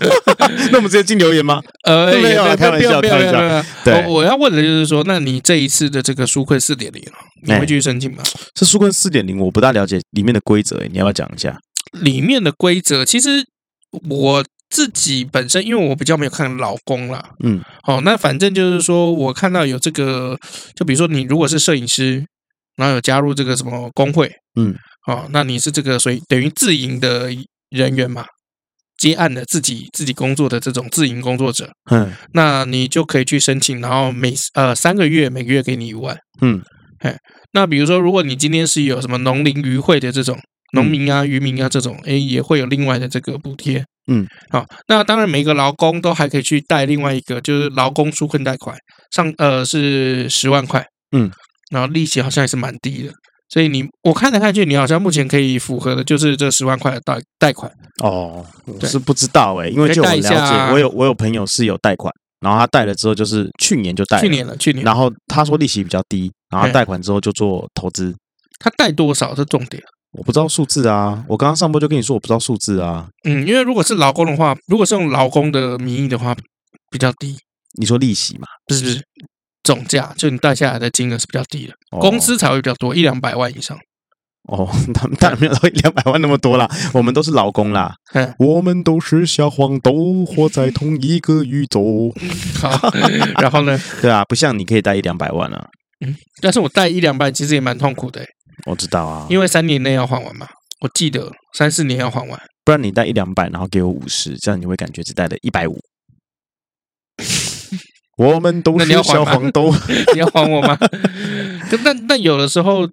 [0.70, 1.60] 那我们直接进留言吗？
[1.84, 3.68] 呃， 没有，开玩笑，开玩笑。
[3.82, 7.02] 对，我要问的就是说，那你这一次的这个纾困四点零，
[7.42, 8.22] 你会继续申请吗？
[8.54, 11.58] 这纾困四点零，我不大了解里面的规则，你要不要讲一下？
[11.92, 13.44] 里面的规则，其实
[14.08, 20.38] 我自己本身，因为我比较没有看老公啦，嗯，哦，那反正就是说我看到有这个，
[20.76, 22.24] 就比如说你如果是摄影师。
[22.76, 24.74] 然后有加入这个什么工会，嗯，
[25.06, 27.30] 哦，那你是这个所以等于自营的
[27.70, 28.24] 人员嘛，
[28.98, 36.60] 接案的自己自己工作的这种自营工作者，嗯，那你就可以去申请，然后每呃三个月每个月给你一万，嗯，
[37.00, 37.16] 哎，
[37.52, 40.36] 那比如说如果你今天是有什么农林渔会的这种
[40.72, 48.76] 农民啊、渔民啊这种，哎，也会有另外的这个补贴，嗯，好，那当然每个劳工都还可以去贷另外一个就是劳工纾困贷款，
[49.12, 50.84] 上呃是十万块，
[51.16, 51.30] 嗯。
[51.74, 53.12] 然后利息好像也是蛮低的，
[53.48, 57.70] 所以你我看来看去，你好像目前可以符合的就是这十万块的贷贷款
[58.02, 58.46] 哦。
[58.64, 64.84] 我是不知道哎，因为就我了解，我有我有朋友是有贷款，然后他贷了之后就是去年就贷，去年了，去年。
[64.84, 68.14] 然后他说利息比较低，然后贷款之后就做投资。
[68.60, 69.82] 他贷多少是重点？
[70.16, 71.24] 我不知道数字啊。
[71.28, 73.08] 我刚刚上播就跟你说我不知道数字啊。
[73.24, 76.34] 嗯，因为如果是劳工的话，如果是用劳工的名义的话，
[76.90, 77.36] 比较低。
[77.76, 78.46] 你说利息嘛？
[78.66, 79.02] 不是不是。
[79.64, 83.76] 总价就你贷下来的金额是比较低的，工资才会比较多，一两百万以上。
[84.46, 87.94] 哦，他们 当然没有到一两百万那么多啦， 我们都是劳工啦，
[88.38, 92.12] 我们都是小黄豆，活在同一个宇宙。
[92.60, 92.92] 好，
[93.40, 93.80] 然后呢？
[94.02, 95.66] 对啊，不像你可以贷一两百万啊。
[96.04, 98.22] 嗯，但是我贷一两百其实也蛮痛苦的。
[98.66, 100.46] 我知道啊，因为三年内要还完嘛，
[100.82, 105.78] 我记得三四年要还完，不然你贷一两百，然后给我五十，这样你会感觉只贷了一百五。
[108.16, 109.72] 我们都是小黄豆，
[110.14, 110.78] 你要还我吗？
[111.84, 112.88] 但但有的时候。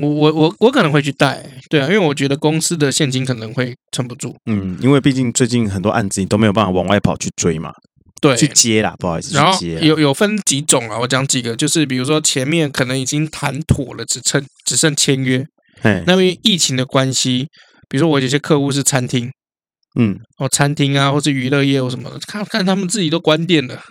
[0.00, 4.34] 我我我我可能会去贷，对啊，因为我觉得公司的现金可能会撑不住。
[4.46, 7.72] 嗯，因为毕竟最近很多案子你都没有办法往外跑去追嘛，
[8.20, 15.44] 对，去接啦，不好意思，然后有有分几种啊，我讲几个，就是比如说前面可能已经谈妥了，只剩只剩签约，
[15.82, 17.48] 嘿那因为疫情的关系，
[17.90, 19.30] 比如说我有些客户是餐厅，
[19.98, 23.82] 嗯，哦，餐厅啊，或是娱乐业或什么的，看看他们自己都关店了。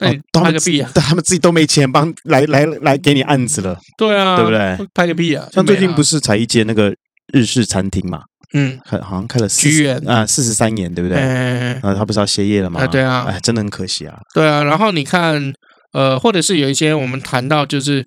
[0.00, 0.90] 那你拍个屁啊！
[0.94, 3.78] 他们自己都没钱帮来来来给你案子了。
[3.96, 4.88] 对啊，对不对？
[4.92, 5.48] 拍个屁啊！
[5.52, 6.94] 像最近不是才一间那个
[7.32, 8.22] 日式餐厅嘛？
[8.54, 11.18] 嗯，好像开了四十啊四十三年，对不对？
[11.18, 12.86] 啊，他不是要歇业了吗？
[12.86, 14.18] 对啊，哎，真的很可惜啊。
[14.34, 15.52] 对啊，然后你看，
[15.92, 18.04] 呃，或者是有一些我们谈到，就是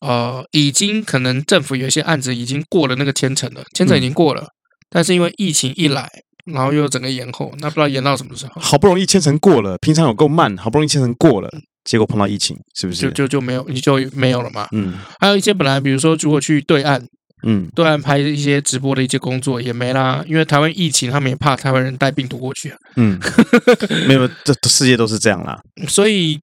[0.00, 4.48] 呃，已经可能政府有一些案子已经过了那个签呈了，签呈已经过了，
[4.90, 6.08] 但是因为疫情一来。
[6.52, 8.60] 然后又整个延后，那不知道延到什么时候。
[8.60, 11.48] 好不容易签成过了，平常有够慢，好不容易签成过了，
[11.84, 13.02] 结果碰到疫情，是不是？
[13.02, 14.68] 就就就没有，你就没有了嘛。
[14.72, 14.98] 嗯。
[15.18, 17.02] 还有一些本来，比如说如果去对岸，
[17.46, 22.76] 嗯，对岸拍一些直播的一些工作也没啦，因为台湾疫情，他们也怕台湾人带病毒过去啊。
[22.96, 23.18] 嗯。
[24.06, 25.58] 没有，这世界都是这样啦。
[25.88, 26.38] 所以，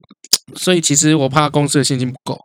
[0.56, 2.38] 所以其实我怕公司的现金不够。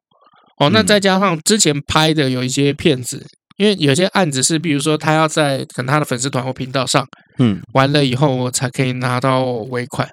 [0.59, 3.27] 哦，那再加上之前拍的有一些片子。
[3.57, 7.07] 因为有些案子是，比如说他要在可能他的粉丝团或频道上，
[7.39, 10.09] 嗯，完了以后我才可以拿到尾款。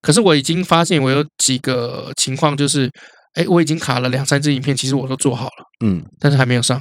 [0.00, 2.90] 可是我已经发现我有几个情况，就是，
[3.34, 6.80] 哎，我已经卡了两三支影片，其实我都做好了，嗯，但是还没有上，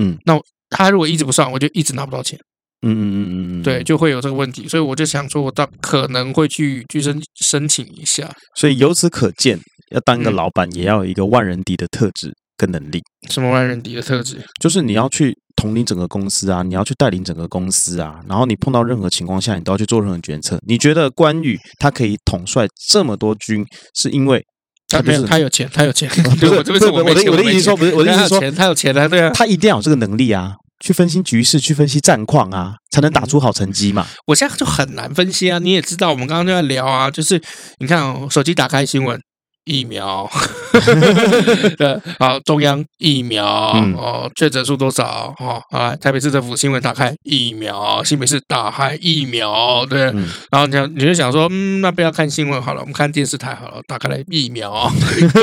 [0.00, 0.38] 嗯，那
[0.70, 2.38] 他如果一直不上，我就一直拿不到钱，
[2.86, 4.66] 嗯嗯嗯嗯嗯，对，就会有这个问题。
[4.66, 8.30] 所以我就想说，我到可能会去去申申请一下。
[8.56, 9.58] 所以由此可见，
[9.90, 12.32] 要当一个老板，也要有一个万人敌的特质。
[12.58, 13.00] 跟能力，
[13.30, 14.44] 什么万人敌的特质？
[14.60, 20.58] 就是你要去统领整个公司啊，你要去带领整个公司啊，然后你碰到任何情况下，你都要去做任何决策。
[20.66, 24.44] 你觉得关羽他可以统帅这么多军，是因为
[24.88, 26.10] 他没有他有钱，他有钱。
[26.40, 34.06] 不是，不是我的我的意思说，不是我的意思说，他有钱啊，对啊，他一定要有这个能力啊，去分析局势，去分析战况啊，才能打出好成绩嘛。
[34.26, 37.40] 我现在就很难分析啊，你也知道，我们刚刚就在聊啊，就是
[37.78, 39.20] 你看哦，手机打开新闻。
[39.68, 40.26] 疫苗，
[41.76, 45.34] 对，好，中央疫苗、嗯、哦，确诊数多少？
[45.38, 54.90] 哦，啊，台北市政府新闻打开疫苗，新北市打开疫苗，对，嗯、然后你想，你就想说，嗯，那不要看新闻好了，我们看电视台好了，打开来疫苗，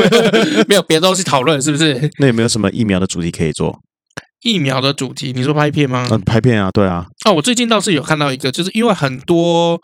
[0.68, 2.10] 没有别的东西讨论，是不是？
[2.18, 3.80] 那有没有什么疫苗的主题可以做？
[4.42, 6.08] 疫苗的主题，你说拍片吗？
[6.10, 7.06] 嗯，拍片啊，对啊。
[7.26, 9.80] 哦，我最近倒是有看到一个，就是因为很多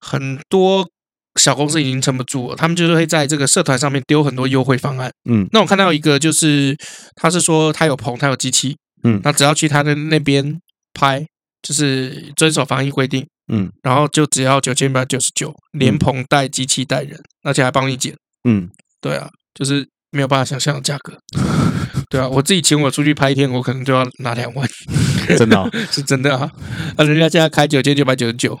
[0.00, 0.88] 很多。
[1.36, 5.10] 小公司已经撑不住了，他们就是会在这个社团上面丢很多优惠方案。
[5.28, 6.76] 嗯，那我看到一个，就是
[7.14, 10.58] 他是说他有棚，他有机器，嗯，那只要去他的那边
[10.94, 11.24] 拍，
[11.62, 18.14] 就是遵守防疫规定，嗯，然后就只要九千八百九十九，连棚带机器带人，而且还帮你剪，
[18.48, 18.68] 嗯，
[19.00, 21.18] 对啊，就是没有办法想象的价格，
[22.08, 24.68] 对啊，我自己请我出去拍一天，我可能就要拿两万，
[25.36, 26.50] 真的、哦、 是真的啊，
[26.96, 28.58] 啊，人家现在开九千九百九十九，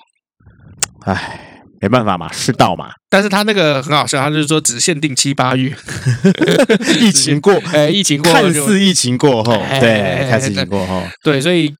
[1.06, 1.45] 唉。
[1.80, 2.90] 没办法嘛，世道嘛。
[3.08, 5.74] 但是他那个很好笑，他就是说只限定七八月，
[7.00, 11.72] 疫情过，哎，疫情过，看似疫情过后，对，看似疫情过后，对，所以，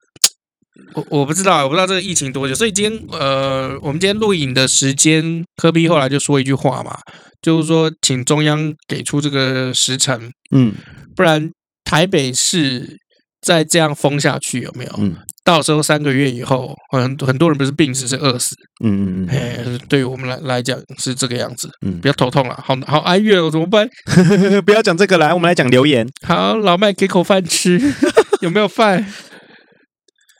[0.93, 2.55] 我我不知道，我不知道这个疫情多久。
[2.55, 6.97] 所以今天，呃，我们今天录影的时间，科比后来就说一句话嘛，
[7.41, 10.73] 就是说，请中央给出这个时辰，嗯，
[11.15, 11.49] 不然
[11.83, 12.97] 台北市。
[13.39, 14.91] 再这样封下去有没有？
[14.97, 15.15] 嗯，
[15.47, 18.53] 到时候三个月以后，很很多人不是病死，是饿死。
[18.83, 21.69] 嗯嗯嗯，哎，对于我们来来讲是这个样子。
[21.85, 23.87] 嗯，不要头痛了，好好哀怨哦，怎么办？
[24.65, 26.05] 不要讲这个来，我们来讲留言。
[26.25, 27.79] 好，老麦给口饭吃，
[28.43, 29.07] 有没有饭？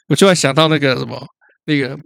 [0.08, 1.26] 我突然想到那个什么，
[1.64, 1.98] 那个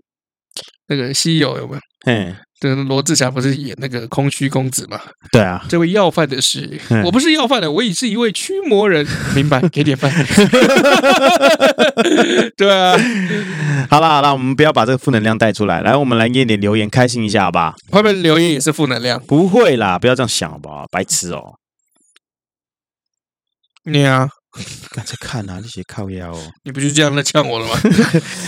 [0.86, 1.80] 那个西游有没有？
[2.05, 2.36] 哎。
[2.61, 5.00] 这个罗志祥不是演那个空虚公子嘛？
[5.32, 9.05] 对啊，这位要饭的是我，不是要饭的，我也是一位驱魔人。
[9.34, 10.09] 明白，给点饭。
[12.57, 12.96] 对啊，
[13.90, 15.80] 好了好了，我们不要把这个负能量带出来。
[15.80, 17.74] 来，我们来念点留言，开心一下，好吧？
[17.90, 19.20] 会不会留言也是负能量？
[19.26, 20.86] 不会啦，不要这样想，好不好？
[20.88, 21.55] 白痴哦。
[23.90, 24.28] 你啊，
[24.92, 26.38] 刚才看啊，那些靠腰哦。
[26.62, 27.74] 你不就这样在呛我了吗？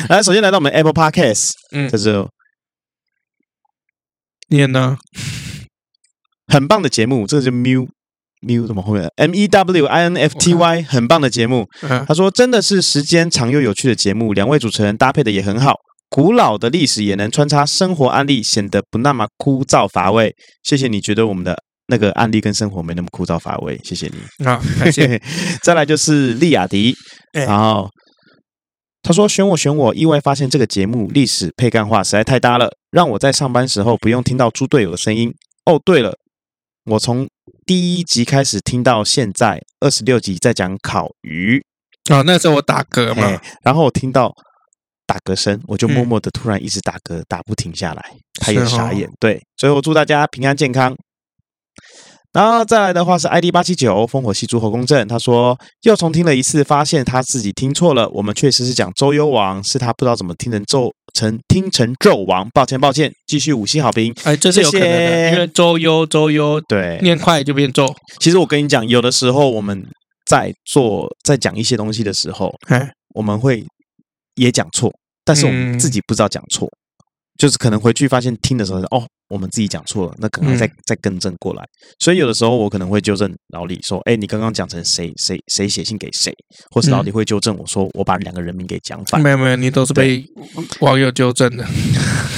[0.08, 2.24] 来，首先来到我们 Apple Podcast，嗯，这是。
[4.54, 4.96] 念呢，
[6.46, 11.66] 很棒的节目，这个叫 Miu，Mew 怎么后面 M E W I N F T Y 很棒的节目。
[12.06, 15.74] 他说真的是时间长又有趣的节目，两位主持人搭配的也很好，
[16.08, 20.34] 古老的历史也能穿插生活案例，显得不那么枯燥乏味。
[20.62, 24.44] 谢谢你觉得我们的那个案例跟生活没那么枯燥乏味，谢谢你。
[24.44, 25.20] 好，感谢。
[25.62, 26.94] 再来就是利亚迪，
[27.32, 27.90] 然后。
[29.04, 29.94] 他说：“选我，选我！
[29.94, 35.32] 意外发现这个节目历史配干话实在太搭了，让我在上班时候不用听到猪队友的声音。
[35.66, 36.16] 哦，对了，
[36.86, 37.28] 我从
[37.66, 41.62] 第一集开始听到现在二十六集在讲烤鱼
[42.10, 44.34] 哦，那时候我打嗝嘛，然后我听到
[45.06, 48.02] 打嗝声，我就默默的突然一直打嗝，打不停下来，
[48.40, 49.10] 他也傻眼。
[49.20, 50.96] 对，所以我祝大家平安健康。”
[52.34, 58.08] 然后再来的话是 ID 八七九烽火戏诸侯公正，他说又重听了一次，发现他自己听错了。
[58.10, 63.12] 我们确实是讲周幽王，是他不知道怎么听成纣成听成纣王，抱歉抱歉。
[63.28, 67.94] 继续五星好评，哎，这是有可能的，因为周幽周幽对念快就变纣。
[68.18, 69.86] 其实我跟你讲，有的时候我们
[70.26, 73.64] 在做在讲一些东西的时候，哎，我们会
[74.34, 74.92] 也讲错，
[75.24, 76.70] 但是我们自己不知道讲错，嗯、
[77.44, 79.04] 就是可能回去发现听的时候哦。
[79.28, 81.64] 我们自己讲错了，那可能再再更正过来。
[81.98, 86.32] 所以有的时候我可能会纠正老李说：“哎，你刚刚讲成谁谁谁写信给谁？”
[86.70, 90.22] 或是老李会纠正我说：“我把两个人名给讲反。”没有没有，你都是被
[90.80, 91.66] 网友纠正的。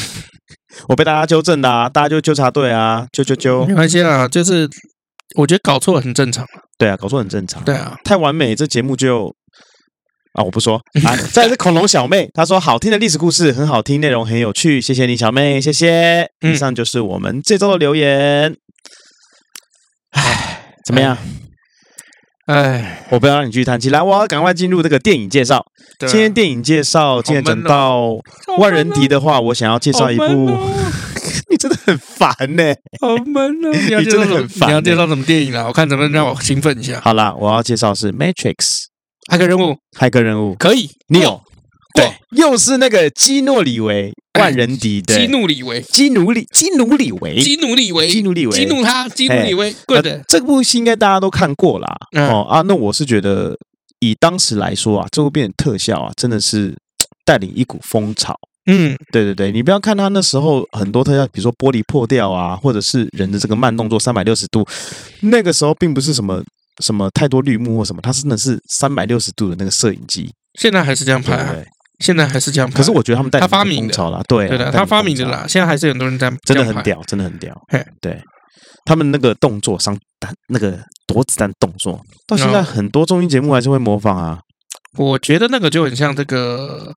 [0.89, 3.67] 我被大家纠正的啊，大家就纠察队啊，纠纠纠。
[3.67, 4.67] 没关系啦，就是
[5.37, 6.47] 我觉得搞错很正常。
[6.79, 7.63] 对啊，搞错很正常。
[7.65, 9.35] 对啊，太完美，这节目就。
[10.37, 11.17] 啊，我不说啊。
[11.33, 16.31] 再来是恐龙小妹，她说好听的历史故事很好听，内容很有趣，谢谢你，小妹，谢谢。
[16.43, 18.55] 以上就是我们这周的留言。
[20.11, 21.17] 唉，怎么样？
[22.47, 25.65] 唉，我不要让你继续叹气，来，我要赶快进入这个电影介绍。
[26.01, 28.11] 今天电影介绍，今天讲到
[28.59, 30.25] 万人敌的话，我想要介绍一部。
[31.49, 33.71] 你真的很烦呢， 好闷哦！
[33.73, 34.69] 你真的很烦。
[34.69, 35.65] 你要介绍什么电影啊？
[35.67, 37.01] 我看能不能让我兴奋一下。
[37.01, 38.55] 好啦，我要介绍是《Matrix》。
[39.31, 40.55] 骇客任务，骇客任务。
[40.57, 41.41] 可以，你有？
[41.95, 49.75] 对，又是那个基诺里维万人敌的基努里维，基努里基努里维，基努里维，基努里维，激怒他，基努里维。
[49.87, 51.87] 对的，这部戏应该大家都看过啦。
[52.13, 53.57] 哦啊，那我是觉得
[54.01, 56.77] 以当时来说啊，这部片特效啊，真的是
[57.25, 58.37] 带领一股风潮。
[58.67, 64.67] 嗯，对对对，你不要看他那时候很多特效，比如说玻璃破掉啊，或者是人的这个慢动作三百六十度，
[65.23, 66.45] 那个时候并不是什么。
[66.85, 71.55] 什么太多绿幕或什么，它真的是三百六十度的那个摄影机，现在还是这样拍啊？
[72.01, 72.77] 现在还是这样拍。
[72.77, 75.47] 可是我觉得他们带他发明的了，对对的，他发明的啦。
[75.49, 77.55] 现在还是很多人在真的很屌，真的很屌。
[78.01, 78.21] 对，
[78.85, 84.39] 他们那个动作上弹那个躲子弹动作，到现在很多综艺节目还是会模仿啊。
[84.99, 86.93] 我觉得那个就很像这个。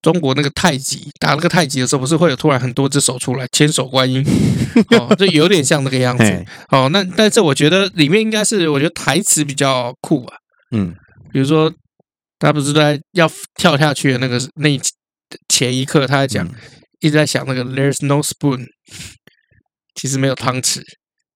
[0.00, 4.24] 中国那个太极打那个太极的时候，不是会有突然很多只手出来，千手观音，
[4.96, 6.44] 哦，就有点像那个样子。
[6.70, 10.36] 哦，那但是我觉得里面应该是，我觉得台词比较酷吧。
[10.70, 10.94] 嗯，
[11.32, 11.72] 比如说
[12.38, 14.78] 他不是在要跳下去的那个那
[15.48, 16.48] 前一刻，他在讲，
[17.00, 18.66] 一直在想那个 There's no spoon，
[19.94, 20.80] 其实没有汤匙。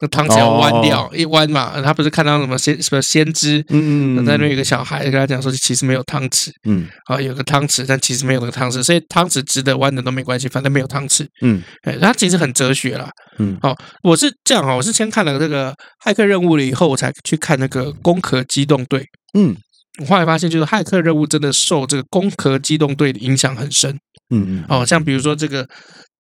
[0.02, 15.72] 那汤匙要弯掉，一弯嘛，他不是看到什么先什么先知，嗯嗯，在那有个小孩跟他讲说，其实没有汤匙，嗯，啊，有个汤匙，但其实没有那个汤匙，所以汤匙直的弯的都没关系，反正没有汤匙，嗯，哎，他其实很哲学啦，嗯，好，我是这样啊，我是先看了这个
[16.04, 19.06] 骇客任务了以后，我才去看那个攻壳机动队，
[19.38, 19.54] 嗯，
[20.00, 23.92] 我后来发现就是骇客任务真的受这个攻壳机动队的影响很深，
[24.34, 25.64] 嗯嗯，哦，像比如说这个。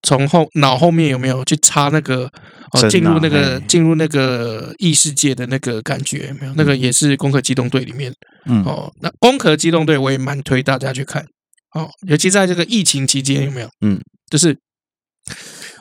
[0.02, 2.28] 从后脑后面有没有去插那个
[2.72, 6.52] 哦，进入那个进入那个异世界的那个感觉有没有？
[6.56, 8.12] 那个也是《攻壳机动队》里面，
[8.46, 11.24] 嗯哦，那《攻壳机动队》我也蛮推大家去看
[11.74, 13.68] 哦，尤其在这个疫情期间有没有？
[13.80, 14.00] 嗯，
[14.30, 14.56] 就是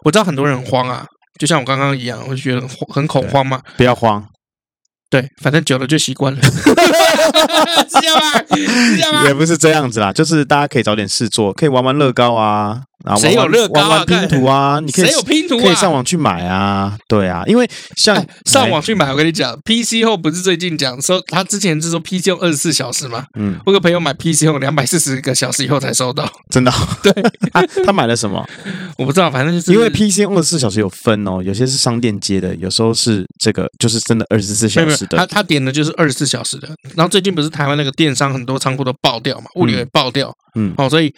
[0.04, 1.06] 我知道很多人很慌啊，
[1.40, 4.28] 就像我刚刚一样，我就觉得很很恐慌嘛，不要慌。
[5.10, 6.52] 对，反正久了就习惯了， 是
[7.90, 8.40] 这样吗？
[8.56, 9.26] 是这样吗？
[9.28, 12.84] 也不是这样子啦，就是大家可以找点事做，可以玩玩乐高啊，
[13.20, 13.88] 谁有乐高啊？
[13.89, 15.64] 玩玩拼图啊，你可以谁有拼图啊？
[15.64, 23.26] 可以上网去买啊，对啊，因为像上网去买，我跟你讲，PC Home 不是最近讲说他之前是说 PC Home 二十四小时嘛？
[23.38, 26.72] 嗯，我有个朋友买 PC Home 两百四十个小时以后才收到，真的？
[27.04, 27.14] 对，
[27.86, 28.45] 他买了什么？
[28.97, 35.18] 我不知道，反正就是因为 PC Home 二十四小时有分哦，有些是商店接的，有时候是这个就是真的二十四小时的。
[35.18, 41.14] 他他点的就是二十四小时的，然后最近不是台湾那个电商很多仓库都爆掉嘛，物流也爆掉，嗯，哦，所以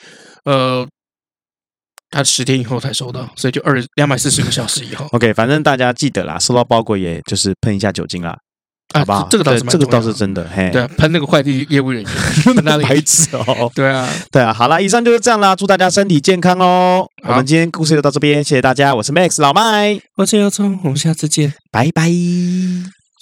[0.45, 0.86] 呃，
[2.14, 5.07] 他十天以后才收到，所以就二两百四十个小时以后。
[5.14, 8.38] OK，反正大家记得啦，收到包裹也就是喷一下酒精啦，
[8.93, 9.28] 好吧？
[9.32, 12.11] 这个倒是这个倒是真的，嘿，对，喷那个快递业务人员，
[12.43, 17.03] 喷他的牌子哦，对啊，对啊，好啦，以上就是这样啦，祝大家身体健康哦。
[17.28, 22.11] 我们今天故事就到这边，谢谢大家，我是 Max 老麦，我是姚聪，我们下次见，拜拜。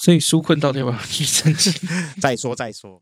[0.04, 1.72] 所以纾困到底要不要去申请？
[2.20, 3.00] 再说再说。